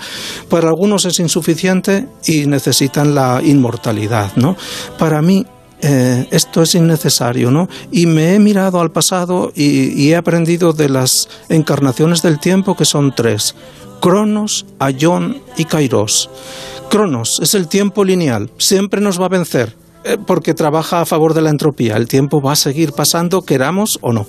Para 0.47 0.67
algunos 0.67 1.05
es 1.05 1.19
insuficiente 1.19 2.07
y 2.27 2.45
necesitan 2.45 3.15
la 3.15 3.41
inmortalidad. 3.43 4.35
¿no? 4.35 4.55
Para 4.99 5.23
mí 5.23 5.47
eh, 5.81 6.27
esto 6.31 6.61
es 6.61 6.75
innecesario, 6.75 7.51
¿no? 7.51 7.67
Y 7.91 8.05
me 8.05 8.33
he 8.33 8.39
mirado 8.39 8.79
al 8.79 8.91
pasado 8.91 9.51
y, 9.55 10.09
he 10.09 10.15
aprendido 10.15 10.73
de 10.73 10.89
las 10.89 11.29
encarnaciones 11.49 12.21
del 12.21 12.39
tiempo 12.39 12.75
que 12.75 12.85
son 12.85 13.13
tres. 13.15 13.55
Cronos, 14.01 14.65
Ayón 14.79 15.41
y 15.57 15.65
Kairos. 15.65 16.29
Cronos 16.89 17.39
es 17.41 17.55
el 17.55 17.67
tiempo 17.67 18.03
lineal, 18.03 18.51
siempre 18.57 19.01
nos 19.01 19.19
va 19.19 19.25
a 19.25 19.29
vencer, 19.29 19.75
eh, 20.03 20.17
porque 20.25 20.53
trabaja 20.53 21.01
a 21.01 21.05
favor 21.05 21.33
de 21.33 21.41
la 21.41 21.49
entropía. 21.49 21.97
El 21.97 22.07
tiempo 22.07 22.41
va 22.41 22.53
a 22.53 22.55
seguir 22.55 22.93
pasando, 22.93 23.41
queramos 23.41 23.97
o 24.01 24.13
no. 24.13 24.27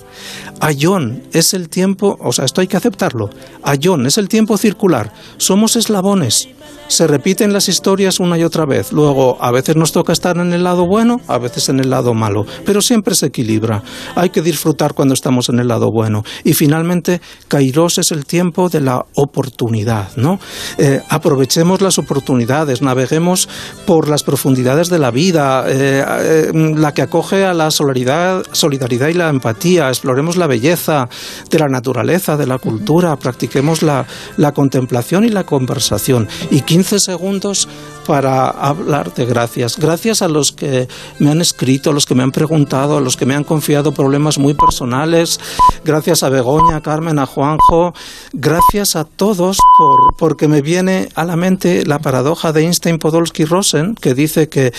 Ayón 0.59 1.23
es 1.33 1.53
el 1.53 1.69
tiempo, 1.69 2.17
o 2.19 2.33
sea, 2.33 2.45
esto 2.45 2.61
hay 2.61 2.67
que 2.67 2.77
aceptarlo. 2.77 3.29
Ayón 3.63 4.05
es 4.05 4.17
el 4.17 4.27
tiempo 4.27 4.57
circular. 4.57 5.13
Somos 5.37 5.75
eslabones 5.75 6.49
se 6.87 7.07
repiten 7.07 7.53
las 7.53 7.69
historias 7.69 8.19
una 8.19 8.37
y 8.37 8.43
otra 8.43 8.65
vez. 8.65 8.91
Luego, 8.91 9.37
a 9.41 9.51
veces 9.51 9.75
nos 9.75 9.91
toca 9.91 10.13
estar 10.13 10.37
en 10.37 10.53
el 10.53 10.63
lado 10.63 10.87
bueno, 10.87 11.17
a 11.27 11.37
veces 11.37 11.69
en 11.69 11.79
el 11.79 11.89
lado 11.89 12.13
malo, 12.13 12.45
pero 12.65 12.81
siempre 12.81 13.15
se 13.15 13.27
equilibra. 13.27 13.83
Hay 14.15 14.29
que 14.29 14.41
disfrutar 14.41 14.93
cuando 14.93 15.13
estamos 15.13 15.49
en 15.49 15.59
el 15.59 15.67
lado 15.67 15.89
bueno. 15.91 16.23
Y 16.43 16.53
finalmente, 16.53 17.21
Kairos 17.47 17.97
es 17.97 18.11
el 18.11 18.25
tiempo 18.25 18.69
de 18.69 18.81
la 18.81 19.05
oportunidad, 19.15 20.15
¿no? 20.15 20.39
Eh, 20.77 21.01
aprovechemos 21.09 21.81
las 21.81 21.97
oportunidades, 21.97 22.81
naveguemos 22.81 23.49
por 23.85 24.07
las 24.07 24.23
profundidades 24.23 24.89
de 24.89 24.99
la 24.99 25.11
vida, 25.11 25.65
eh, 25.67 26.03
eh, 26.07 26.51
la 26.53 26.93
que 26.93 27.01
acoge 27.01 27.45
a 27.45 27.53
la 27.53 27.71
solidaridad, 27.71 28.43
solidaridad 28.51 29.07
y 29.09 29.13
la 29.13 29.29
empatía, 29.29 29.89
exploremos 29.89 30.37
la 30.37 30.47
belleza 30.47 31.09
de 31.49 31.59
la 31.59 31.67
naturaleza, 31.67 32.37
de 32.37 32.47
la 32.47 32.57
cultura, 32.57 33.15
practiquemos 33.15 33.83
la, 33.83 34.05
la 34.37 34.51
contemplación 34.51 35.25
y 35.25 35.29
la 35.29 35.43
conversación. 35.43 36.27
Y 36.51 36.61
15 36.77 36.99
segundos 36.99 37.67
para 38.07 38.47
hablar 38.49 39.13
de 39.13 39.25
gracias. 39.25 39.77
Gracias 39.77 40.21
a 40.21 40.29
los 40.29 40.53
que 40.53 40.87
me 41.19 41.29
han 41.29 41.41
escrito, 41.41 41.89
a 41.89 41.93
los 41.93 42.05
que 42.05 42.15
me 42.15 42.23
han 42.23 42.31
preguntado, 42.31 42.97
a 42.97 43.01
los 43.01 43.17
que 43.17 43.25
me 43.25 43.35
han 43.35 43.43
confiado 43.43 43.91
problemas 43.91 44.37
muy 44.37 44.53
personales. 44.53 45.39
Gracias 45.83 46.23
a 46.23 46.29
Begoña, 46.29 46.77
a 46.77 46.81
Carmen, 46.81 47.19
a 47.19 47.25
Juanjo. 47.25 47.93
Gracias 48.31 48.95
a 48.95 49.03
todos 49.03 49.57
por, 49.77 50.15
porque 50.17 50.47
me 50.47 50.61
viene 50.61 51.09
a 51.15 51.25
la 51.25 51.35
mente 51.35 51.85
la 51.85 51.99
paradoja 51.99 52.53
de 52.53 52.61
Einstein-Podolsky-Rosen, 52.61 53.95
que 53.95 54.13
dice 54.13 54.47
que 54.47 54.71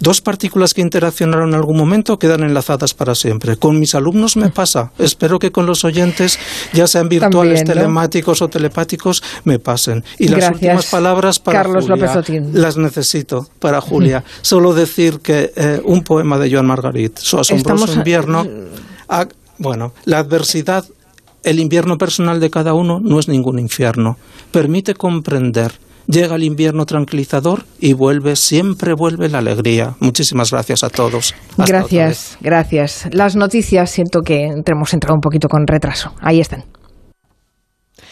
dos 0.00 0.20
partículas 0.20 0.74
que 0.74 0.80
interaccionaron 0.80 1.50
en 1.50 1.54
algún 1.54 1.76
momento 1.76 2.18
quedan 2.18 2.42
enlazadas 2.42 2.94
para 2.94 3.14
siempre. 3.14 3.56
Con 3.56 3.78
mis 3.78 3.94
alumnos 3.94 4.36
me 4.36 4.50
pasa. 4.50 4.90
Espero 4.98 5.38
que 5.38 5.52
con 5.52 5.66
los 5.66 5.84
oyentes, 5.84 6.36
ya 6.72 6.88
sean 6.88 7.08
virtuales, 7.08 7.62
telemáticos 7.62 8.42
o 8.42 8.48
telepáticos, 8.48 9.22
me 9.44 9.60
pasen. 9.60 10.02
Y 10.18 10.26
las 10.26 10.50
últimas 10.50 10.86
palabras 10.86 11.38
para 11.38 11.62
Carlos 11.62 11.84
Julia, 11.84 12.06
López 12.06 12.62
las 12.71 12.71
necesito 12.76 13.46
para 13.58 13.80
Julia. 13.80 14.24
Solo 14.42 14.74
decir 14.74 15.20
que 15.20 15.52
eh, 15.56 15.80
un 15.84 16.02
poema 16.02 16.38
de 16.38 16.50
Joan 16.50 16.66
Margarit, 16.66 17.18
su 17.18 17.38
asombroso 17.38 17.92
invierno, 17.94 18.46
bueno, 19.58 19.92
la 20.04 20.18
adversidad, 20.18 20.84
el 21.44 21.60
invierno 21.60 21.98
personal 21.98 22.40
de 22.40 22.50
cada 22.50 22.74
uno 22.74 23.00
no 23.00 23.18
es 23.18 23.28
ningún 23.28 23.58
infierno. 23.58 24.16
Permite 24.50 24.94
comprender. 24.94 25.72
Llega 26.08 26.34
el 26.34 26.42
invierno 26.42 26.84
tranquilizador 26.84 27.64
y 27.78 27.92
vuelve, 27.92 28.34
siempre 28.34 28.92
vuelve 28.92 29.28
la 29.28 29.38
alegría. 29.38 29.94
Muchísimas 30.00 30.50
gracias 30.50 30.82
a 30.82 30.90
todos. 30.90 31.34
gracias, 31.56 32.38
gracias. 32.40 33.08
Las 33.12 33.36
noticias 33.36 33.90
siento 33.90 34.22
que 34.22 34.50
hemos 34.66 34.92
entrado 34.94 35.14
un 35.14 35.20
poquito 35.20 35.48
con 35.48 35.66
retraso. 35.66 36.12
Ahí 36.20 36.40
están. 36.40 36.64